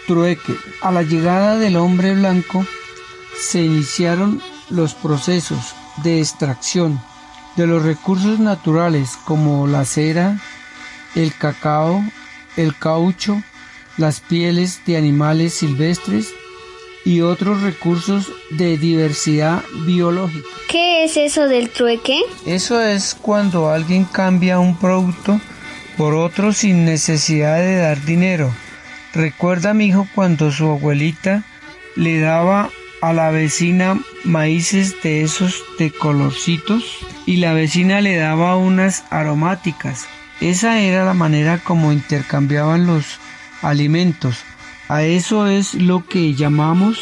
trueque. 0.08 0.56
A 0.82 0.92
la 0.92 1.02
llegada 1.02 1.58
del 1.58 1.78
hombre 1.78 2.14
blanco 2.14 2.66
se 3.40 3.64
iniciaron 3.64 4.42
los 4.70 4.94
procesos 4.94 5.76
de 6.04 6.20
extracción 6.20 7.00
de 7.56 7.68
los 7.68 7.84
recursos 7.84 8.40
naturales 8.40 9.18
como 9.26 9.68
la 9.68 9.86
cera, 9.86 10.40
el 11.16 11.34
cacao, 11.36 12.04
el 12.58 12.76
caucho, 12.76 13.42
las 13.98 14.20
pieles 14.20 14.82
de 14.86 14.98
animales 14.98 15.54
silvestres 15.54 16.34
y 17.06 17.22
otros 17.22 17.62
recursos 17.62 18.32
de 18.52 18.78
diversidad 18.78 19.64
biológica. 19.86 20.48
¿Qué 20.70 21.04
es 21.04 21.18
eso 21.18 21.48
del 21.48 21.70
trueque? 21.70 22.22
Eso 22.46 22.82
es 22.82 23.14
cuando 23.14 23.70
alguien 23.70 24.06
cambia 24.06 24.60
un 24.60 24.78
producto 24.78 25.40
por 25.98 26.16
otro 26.16 26.54
sin 26.54 26.86
necesidad 26.86 27.58
de 27.58 27.76
dar 27.76 28.04
dinero. 28.06 28.52
Recuerda 29.14 29.74
mi 29.74 29.88
hijo 29.88 30.08
cuando 30.16 30.52
su 30.52 30.66
abuelita 30.66 31.44
le 31.96 32.20
daba 32.20 32.72
a 33.02 33.14
la 33.14 33.32
vecina 33.32 34.00
maíces 34.24 34.96
de 35.04 35.24
esos 35.24 35.62
de 35.78 35.92
colorcitos 35.92 36.84
y 37.26 37.38
la 37.38 37.54
vecina 37.54 38.02
le 38.02 38.16
daba 38.16 38.56
unas 38.56 39.04
aromáticas. 39.10 40.06
Esa 40.42 40.80
era 40.80 41.06
la 41.06 41.14
manera 41.14 41.60
como 41.60 41.92
intercambiaban 41.92 42.88
los 42.88 43.20
alimentos. 43.64 44.38
A 44.90 45.04
eso 45.04 45.48
es 45.48 45.74
lo 45.74 46.06
que 46.08 46.36
llamamos 46.36 47.00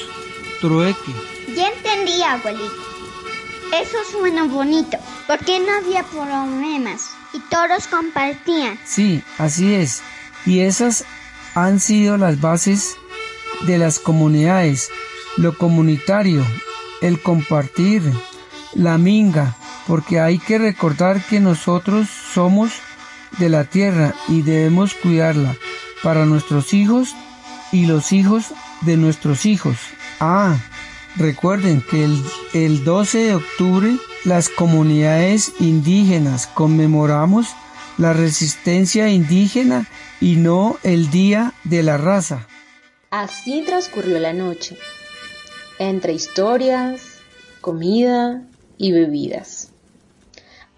trueque. 0.62 1.12
Ya 1.55 1.68
entendí, 1.68 2.22
abuelito. 2.22 2.91
Eso 3.74 3.97
suena 4.12 4.45
bonito, 4.45 4.97
porque 5.28 5.59
no 5.59 5.72
había 5.74 6.03
problemas 6.03 7.09
y 7.34 7.39
todos 7.49 7.88
compartían. 7.88 8.78
Sí, 8.86 9.24
así 9.38 9.74
es. 9.74 10.03
Y 10.45 10.59
esas 10.59 11.05
han 11.55 11.80
sido 11.80 12.18
las 12.18 12.39
bases 12.39 12.95
de 13.66 13.78
las 13.78 13.99
comunidades, 13.99 14.89
lo 15.38 15.57
comunitario, 15.57 16.45
el 17.01 17.22
compartir, 17.22 18.03
la 18.74 18.97
minga, 18.97 19.55
porque 19.88 20.20
hay 20.20 20.38
que 20.38 20.57
recordar 20.57 21.24
que 21.26 21.39
nosotros 21.39 22.07
somos 22.34 22.72
de 23.39 23.49
la 23.49 23.64
tierra 23.64 24.14
y 24.28 24.41
debemos 24.41 24.93
cuidarla 24.93 25.55
para 26.04 26.26
nuestros 26.26 26.74
hijos 26.74 27.16
y 27.72 27.86
los 27.86 28.12
hijos 28.12 28.45
de 28.82 28.97
nuestros 28.97 29.45
hijos. 29.45 29.78
Ah, 30.20 30.58
recuerden 31.16 31.82
que 31.82 32.04
el, 32.04 32.24
el 32.54 32.84
12 32.84 33.18
de 33.20 33.36
octubre 33.36 33.97
las 34.24 34.49
comunidades 34.49 35.54
indígenas 35.60 36.47
conmemoramos 36.47 37.47
la 37.97 38.14
resistencia 38.14 39.10
indígena 39.10 39.88
y 40.20 40.36
no 40.36 40.78
el 40.84 41.10
día 41.10 41.54
de 41.64 41.84
la 41.84 41.97
raza. 41.97 42.47
Así 43.10 43.64
transcurrió 43.66 44.20
la 44.20 44.34
noche, 44.34 44.78
entre 45.80 46.14
historias, 46.14 47.02
comida 47.60 48.43
y 48.78 48.91
bebidas. 48.91 49.70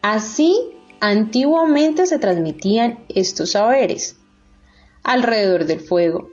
Así 0.02 0.58
antiguamente 1.00 2.08
se 2.08 2.20
transmitían 2.20 3.00
estos 3.10 3.52
saberes 3.52 4.16
alrededor 5.04 5.66
del 5.66 5.82
fuego, 5.82 6.30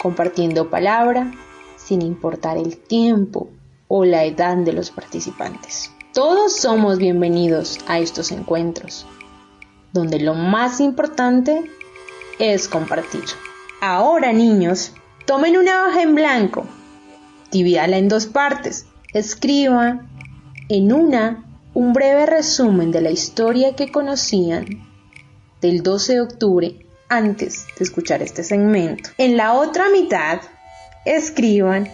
compartiendo 0.00 0.70
palabra 0.70 1.32
sin 1.76 2.02
importar 2.02 2.58
el 2.58 2.76
tiempo 2.76 3.48
o 3.88 4.04
la 4.04 4.24
edad 4.24 4.56
de 4.56 4.72
los 4.72 4.90
participantes. 4.90 5.90
Todos 6.12 6.56
somos 6.56 6.98
bienvenidos 6.98 7.78
a 7.86 7.98
estos 7.98 8.32
encuentros, 8.32 9.06
donde 9.92 10.18
lo 10.18 10.34
más 10.34 10.80
importante 10.80 11.70
es 12.38 12.68
compartir. 12.68 13.24
Ahora 13.80 14.32
niños, 14.32 14.92
tomen 15.26 15.56
una 15.56 15.86
hoja 15.86 16.02
en 16.02 16.14
blanco, 16.14 16.66
divídala 17.50 17.98
en 17.98 18.08
dos 18.08 18.26
partes, 18.26 18.86
escriban 19.12 20.08
en 20.68 20.92
una 20.92 21.44
un 21.74 21.92
breve 21.92 22.24
resumen 22.24 22.90
de 22.90 23.02
la 23.02 23.10
historia 23.10 23.76
que 23.76 23.92
conocían 23.92 24.66
del 25.60 25.82
12 25.82 26.14
de 26.14 26.20
octubre 26.22 26.85
antes 27.08 27.66
de 27.78 27.84
escuchar 27.84 28.22
este 28.22 28.44
segmento. 28.44 29.10
En 29.18 29.36
la 29.36 29.54
otra 29.54 29.88
mitad, 29.90 30.40
escriban 31.04 31.88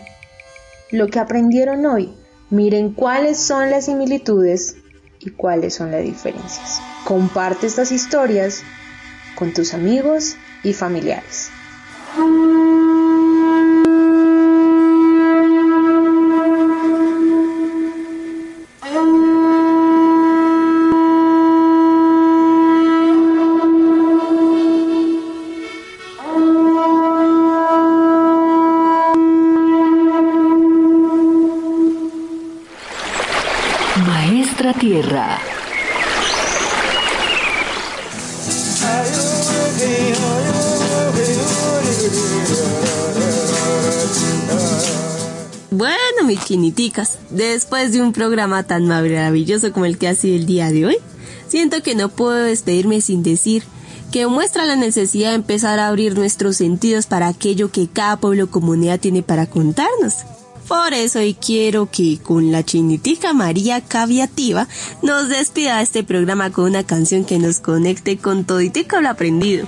lo 0.90 1.08
que 1.08 1.18
aprendieron 1.18 1.84
hoy. 1.86 2.14
Miren 2.50 2.92
cuáles 2.92 3.38
son 3.38 3.70
las 3.70 3.86
similitudes 3.86 4.76
y 5.18 5.30
cuáles 5.30 5.74
son 5.74 5.90
las 5.90 6.02
diferencias. 6.02 6.80
Comparte 7.04 7.66
estas 7.66 7.92
historias 7.92 8.62
con 9.34 9.52
tus 9.52 9.74
amigos 9.74 10.36
y 10.62 10.72
familiares. 10.72 11.50
Chiniticas, 46.52 47.18
después 47.30 47.92
de 47.92 48.02
un 48.02 48.12
programa 48.12 48.62
tan 48.62 48.86
maravilloso 48.86 49.72
como 49.72 49.86
el 49.86 49.96
que 49.96 50.08
ha 50.08 50.14
sido 50.14 50.36
el 50.36 50.44
día 50.44 50.70
de 50.70 50.84
hoy, 50.84 50.96
siento 51.48 51.82
que 51.82 51.94
no 51.94 52.10
puedo 52.10 52.44
despedirme 52.44 53.00
sin 53.00 53.22
decir 53.22 53.62
que 54.10 54.26
muestra 54.26 54.66
la 54.66 54.76
necesidad 54.76 55.30
de 55.30 55.36
empezar 55.36 55.78
a 55.78 55.88
abrir 55.88 56.14
nuestros 56.14 56.58
sentidos 56.58 57.06
para 57.06 57.28
aquello 57.28 57.72
que 57.72 57.88
cada 57.88 58.18
pueblo 58.18 58.44
o 58.44 58.50
comunidad 58.50 59.00
tiene 59.00 59.22
para 59.22 59.46
contarnos. 59.46 60.26
Por 60.68 60.92
eso 60.92 61.20
hoy 61.20 61.32
quiero 61.32 61.90
que 61.90 62.18
con 62.22 62.52
la 62.52 62.62
chinitica 62.62 63.32
María 63.32 63.80
Caviativa 63.80 64.68
nos 65.00 65.30
despida 65.30 65.80
este 65.80 66.04
programa 66.04 66.52
con 66.52 66.66
una 66.66 66.84
canción 66.84 67.24
que 67.24 67.38
nos 67.38 67.60
conecte 67.60 68.18
con 68.18 68.44
toditico 68.44 69.00
lo 69.00 69.08
aprendido. 69.08 69.66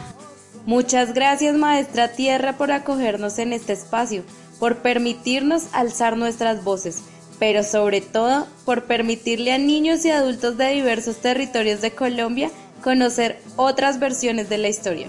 Muchas 0.66 1.14
gracias 1.14 1.56
Maestra 1.56 2.12
Tierra 2.12 2.58
por 2.58 2.72
acogernos 2.72 3.38
en 3.38 3.54
este 3.54 3.72
espacio, 3.72 4.22
por 4.58 4.78
permitirnos 4.78 5.64
alzar 5.72 6.16
nuestras 6.16 6.64
voces, 6.64 7.02
pero 7.38 7.62
sobre 7.62 8.00
todo 8.00 8.46
por 8.64 8.84
permitirle 8.84 9.52
a 9.52 9.58
niños 9.58 10.04
y 10.04 10.10
adultos 10.10 10.56
de 10.56 10.70
diversos 10.70 11.16
territorios 11.16 11.80
de 11.80 11.92
Colombia 11.92 12.50
conocer 12.82 13.40
otras 13.56 13.98
versiones 13.98 14.48
de 14.48 14.58
la 14.58 14.68
historia. 14.68 15.08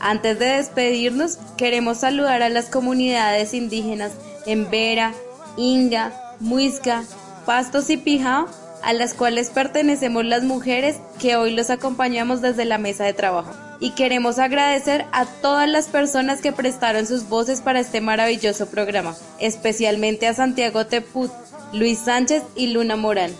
Antes 0.00 0.38
de 0.38 0.46
despedirnos, 0.46 1.38
queremos 1.56 1.98
saludar 1.98 2.42
a 2.42 2.48
las 2.48 2.66
comunidades 2.66 3.52
indígenas 3.52 4.12
en 4.46 4.70
Vera, 4.70 5.12
Inga, 5.56 6.12
Muisca, 6.40 7.04
Pastos 7.44 7.90
y 7.90 7.96
Pijao, 7.96 8.46
a 8.82 8.92
las 8.92 9.14
cuales 9.14 9.50
pertenecemos 9.50 10.24
las 10.24 10.42
mujeres 10.42 10.96
que 11.18 11.36
hoy 11.36 11.52
los 11.52 11.70
acompañamos 11.70 12.40
desde 12.40 12.64
la 12.64 12.78
mesa 12.78 13.04
de 13.04 13.12
trabajo. 13.12 13.52
Y 13.80 13.90
queremos 13.90 14.38
agradecer 14.38 15.06
a 15.12 15.24
todas 15.24 15.68
las 15.68 15.86
personas 15.86 16.40
que 16.40 16.52
prestaron 16.52 17.06
sus 17.06 17.28
voces 17.28 17.60
para 17.60 17.80
este 17.80 18.00
maravilloso 18.00 18.66
programa, 18.66 19.14
especialmente 19.38 20.26
a 20.26 20.34
Santiago 20.34 20.86
Teput, 20.86 21.30
Luis 21.72 21.98
Sánchez 21.98 22.42
y 22.56 22.68
Luna 22.68 22.96
Morán. 22.96 23.32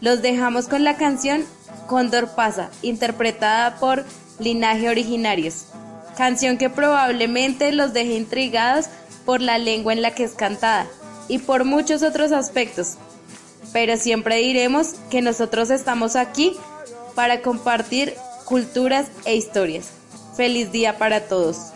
Los 0.00 0.22
dejamos 0.22 0.68
con 0.68 0.84
la 0.84 0.96
canción 0.96 1.44
Cóndor 1.90 2.36
pasa, 2.36 2.70
interpretada 2.82 3.80
por 3.80 4.04
Linaje 4.38 4.88
Originarios, 4.88 5.64
canción 6.16 6.56
que 6.56 6.70
probablemente 6.70 7.72
los 7.72 7.92
deje 7.92 8.14
intrigados 8.14 8.86
por 9.26 9.40
la 9.40 9.58
lengua 9.58 9.92
en 9.92 10.00
la 10.00 10.14
que 10.14 10.22
es 10.22 10.34
cantada 10.34 10.86
y 11.26 11.38
por 11.38 11.64
muchos 11.64 12.04
otros 12.04 12.30
aspectos. 12.30 12.96
Pero 13.72 13.96
siempre 13.96 14.36
diremos 14.36 14.94
que 15.10 15.22
nosotros 15.22 15.70
estamos 15.70 16.16
aquí 16.16 16.56
para 17.14 17.42
compartir 17.42 18.14
culturas 18.44 19.06
e 19.24 19.36
historias. 19.36 19.90
Feliz 20.36 20.72
día 20.72 20.98
para 20.98 21.28
todos. 21.28 21.72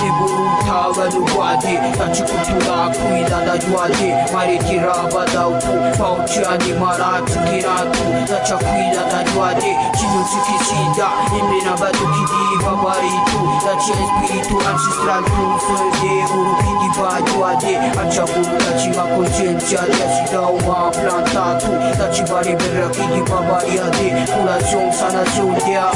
Tebo 0.00 0.24
utawala 0.24 1.38
waje 1.38 1.78
Tachukutula 1.98 2.88
kuidada 2.96 3.54
yuaje 3.68 4.14
Marekira 4.32 4.94
badautu 5.14 5.98
Pauchani 5.98 6.72
maratu 6.80 7.32
kiratu. 7.32 8.04
Tachakuidada 8.28 9.20
yuaje 9.34 9.76
Chinusuki 9.98 10.56
shida 10.64 11.08
Imena 11.38 11.76
badukidi 11.76 12.64
babaritu 12.64 13.40
Tachi 13.64 13.92
espiritu 13.92 14.56
ancestral 14.68 15.24
Tunferde 15.24 16.14
urukidi 16.34 16.88
bajuaje 17.00 17.76
Achakuru 18.02 18.58
tachi 18.58 18.88
makonciencia 18.88 19.78
Tachida 19.78 20.40
uma 20.40 20.90
plantatu. 20.90 21.68
Tachi 21.98 22.22
bari 22.22 22.56
berrakidi 22.56 23.20
babariade 23.30 24.26
Curación 24.32 24.92
sanación 24.92 25.54
Dea 25.66 25.90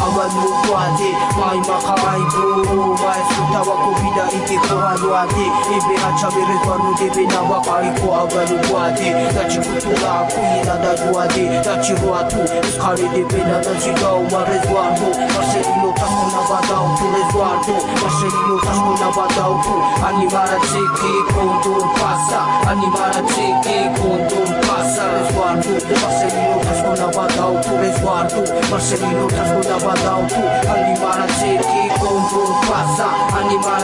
Mai 0.75 1.01
Maimaka 1.39 1.95
guru, 2.31 2.97
mai 2.99 3.23
tabaku 3.53 3.94
Solidarité 3.97 4.57
pour 4.69 4.83
un 4.83 4.95
doigté 4.97 5.45
Et 5.71 5.81
Béra 5.89 6.11
Chabere 6.17 6.57
Tornu 6.65 6.95
Debe 6.99 7.23
Nawa 7.33 7.61
Pariko 7.63 8.13
Avalu 8.13 8.57
Boate 8.69 9.09
Tachi 9.35 9.59
Kutura 9.59 10.27
Kuyi 10.31 10.61
Nada 10.67 10.93
Doate 10.99 11.45
Tachi 11.63 11.95
Roatu 12.03 12.39
na 12.39 13.09
Debe 13.15 13.39
Marcelino 15.35 15.95
Tu 15.95 17.07
Rezuardo 17.15 17.75
Marcelino 18.03 18.57
Tasko 18.65 18.93
Navadao 19.01 19.55
Tu 19.63 19.75
Pasa 21.99 22.41
Animara 22.67 23.21
Tiki 23.29 23.79
Kondon 23.95 24.49
Pasa 24.67 25.07
Rezuardo 25.15 25.73
Marcelino 26.01 26.59
Tu 27.59 28.43
Marcelino 28.71 29.25
Tu 29.29 30.43
Pasa 32.69 33.09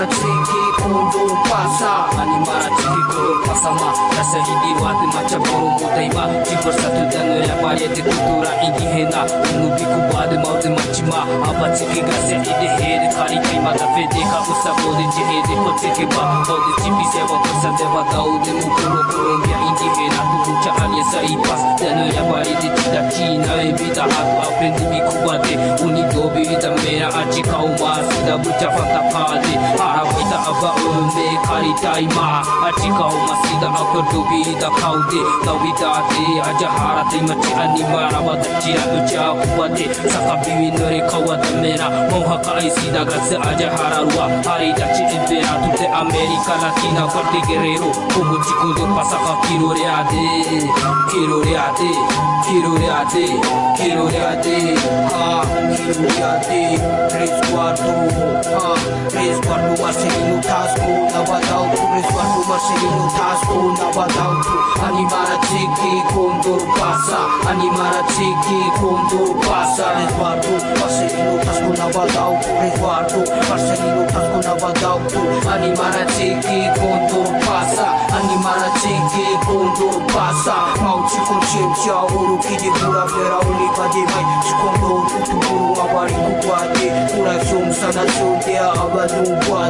marachiki 0.00 0.84
undu 0.84 1.36
pasa 1.44 1.92
ani 2.20 2.38
marachiki 2.46 3.02
kuru 3.12 3.34
pasa 3.46 3.70
ma 3.70 3.92
rasa 4.16 4.38
hindi 4.48 4.72
wati 4.82 5.06
macam 5.12 5.42
burung 5.44 5.76
mutai 5.76 6.08
ma 6.16 6.24
kipur 6.44 6.72
satu 6.72 7.02
danu 7.12 7.36
ya 7.44 7.54
pari 7.60 7.84
eti 7.84 8.02
kutura 8.02 8.52
indi 8.64 8.84
he 8.92 9.02
na 9.12 9.20
unu 9.28 9.68
biku 9.76 10.00
badu 10.12 10.36
mauti 10.40 10.68
machi 10.72 11.02
ma 11.04 11.20
apa 11.48 11.66
chiki 11.76 12.00
gase 12.00 12.32
indi 12.34 12.48
he 12.80 13.12
kari 13.12 13.36
kai 13.44 13.58
ma 13.60 13.72
dafe 13.76 14.02
deka 14.14 14.38
usa 14.52 14.72
bodi 14.80 15.04
jihe 15.14 15.36
de 15.48 15.54
kote 15.64 15.88
ke 15.96 16.04
ba 16.16 16.24
bodi 16.48 16.72
jipi 16.82 17.04
sewa 17.12 17.36
kusa 17.44 17.68
dewa 17.78 18.02
tau 18.12 18.32
de 18.44 18.52
mu 18.56 18.68
kuru 18.76 19.00
kuru 19.12 19.34
ya 19.52 19.58
indi 19.68 19.88
he 20.00 20.06
na 20.16 20.22
kuru 20.32 20.52
cha 20.64 20.70
alia 20.80 21.04
sa 21.12 21.20
i 21.20 21.34
pas 21.44 21.60
danu 21.76 22.04
ya 22.16 22.22
pari 22.30 22.52
eti 22.56 22.68
tida 22.76 23.00
ki 23.12 23.26
na 23.44 23.52
bita 23.76 24.04
dobi 26.20 26.42
ita 26.42 26.70
mera 26.82 27.08
aji 27.20 27.42
kau 27.42 27.68
ma 27.80 27.92
sida 28.08 28.34
buja 28.42 28.68
fanta 28.74 29.00
padi 29.12 29.54
ha, 29.78 29.89
Hawaida 29.96 30.38
aba 30.50 30.70
ulunde 30.82 31.26
kari 31.48 31.72
taima 31.82 32.46
Atika 32.68 33.04
umasida 33.06 33.68
akutubi 33.80 34.44
da 34.60 34.70
kaude 34.70 35.20
Tawida 35.44 35.90
te 36.10 36.24
ajahara 36.50 37.04
te 37.10 37.20
machi 37.22 37.52
anima 37.62 38.10
Rawad 38.12 38.42
jira 38.62 38.82
ucha 38.96 39.32
kuwate 39.32 39.88
Sakabiwi 39.94 40.70
nore 40.70 41.00
kawad 41.00 41.40
mera 41.62 41.90
Mohaka 42.10 42.54
aisida 42.54 43.04
gatse 43.04 43.36
ajahara 43.36 43.98
ruwa 43.98 44.30
Harida 44.44 44.86
chi 44.94 45.02
ibera 45.02 45.52
tute 45.62 45.86
Amerika 45.88 46.52
Latina 46.62 47.02
Korte 47.06 47.40
guerrero 47.46 47.86
Kuhu 48.14 48.44
chikundo 48.44 48.94
pasaka 48.96 49.36
kiroreade 49.46 50.68
Kiroreade 51.10 51.90
Kiroreade 52.44 53.26
Kiroreade 53.76 54.74
Ha 55.10 55.44
Kiroreade 55.76 56.78
Tres 57.10 57.30
cuarto 57.50 57.92
Ha 58.50 58.74
Tres 59.10 59.40
cuarto 59.46 59.79
Marcelino 59.82 60.40
Tasco 60.42 60.92
na 61.12 61.20
badau 61.24 61.64
tu 61.74 61.82
Rizwanu 61.94 62.40
Marcelino 62.48 63.06
Tasco 63.16 63.58
Ani 64.86 65.04
mara 65.04 65.36
ciki 65.48 65.92
kundur 66.12 66.60
pasa 66.76 67.20
Ani 67.50 67.68
mara 67.70 68.02
ciki 68.14 68.58
kundur 68.78 69.30
pasa 69.40 69.86
Rizwanu 69.96 70.52
Marcelino 70.80 71.34
Tasco 71.44 71.70
na 71.80 71.86
badau 71.94 72.32
tu 72.42 72.50
Rizwanu 72.60 73.20
Marcelino 73.48 74.02
Tasco 74.12 74.38
Ani 75.52 75.70
mara 75.78 76.04
ciki 76.14 76.58
kundur 76.78 77.28
pasa 77.46 77.86
Ani 78.16 78.36
mara 78.44 78.70
ciki 78.80 79.26
kundur 79.46 79.96
pasa 80.12 80.56
Mau 80.82 81.00
cikun 81.08 81.40
cipcia 81.50 81.98
uru 82.14 82.38
kiji 82.38 82.70
pura 82.78 83.04
vera 83.06 83.38
uli 83.48 83.68
pade 83.76 84.02
mai 84.12 84.26
Cikun 84.44 84.74
do 84.80 84.92
tutu 85.08 85.36
buru 85.40 85.80
awari 85.80 86.14
kukwate 86.14 86.86
Kurai 87.12 87.40
sum 87.48 87.72
sana 87.72 88.04
sum 88.16 88.38
dia 88.46 88.68
abadu 88.72 89.24
kwate 89.46 89.69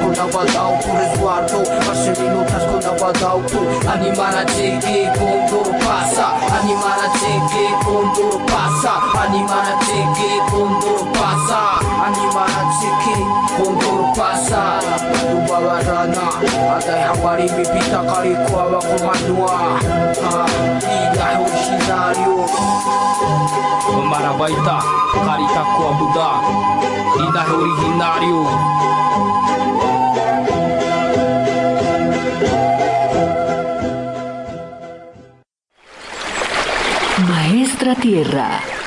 tasku 0.01 0.09
na 0.17 0.25
wadałku 0.25 0.89
Rezwartu, 0.97 1.61
Ani 3.93 4.11
mara 4.17 4.45
ciebie 4.45 5.11
pasa 5.79 6.27
Ani 6.57 6.73
mara 6.73 7.07
ciebie 7.19 7.69
pasa 8.47 8.93
Ani 9.21 9.43
mara 9.43 9.77
ciebie 9.85 10.41
pasa 11.13 11.79
Ani 12.05 12.25
mara 12.33 12.63
ciebie 12.79 13.25
konduru 13.57 14.13
pasa 14.15 14.79
Dubala 15.31 15.81
rana 15.83 16.27
Ada 16.77 17.07
habari 17.07 17.43
mipita 17.43 18.03
kariku 18.03 18.59
awa 18.59 18.81
kumanua 18.81 19.59
Ida 20.81 21.37
hushinariu 21.37 22.49
Marabaita, 24.11 24.77
Karitaku 25.25 25.81
Abuda, 25.87 26.29
Ida 27.23 27.43
originário 27.53 28.43
Maestra 37.81 37.95
Tierra. 37.95 38.80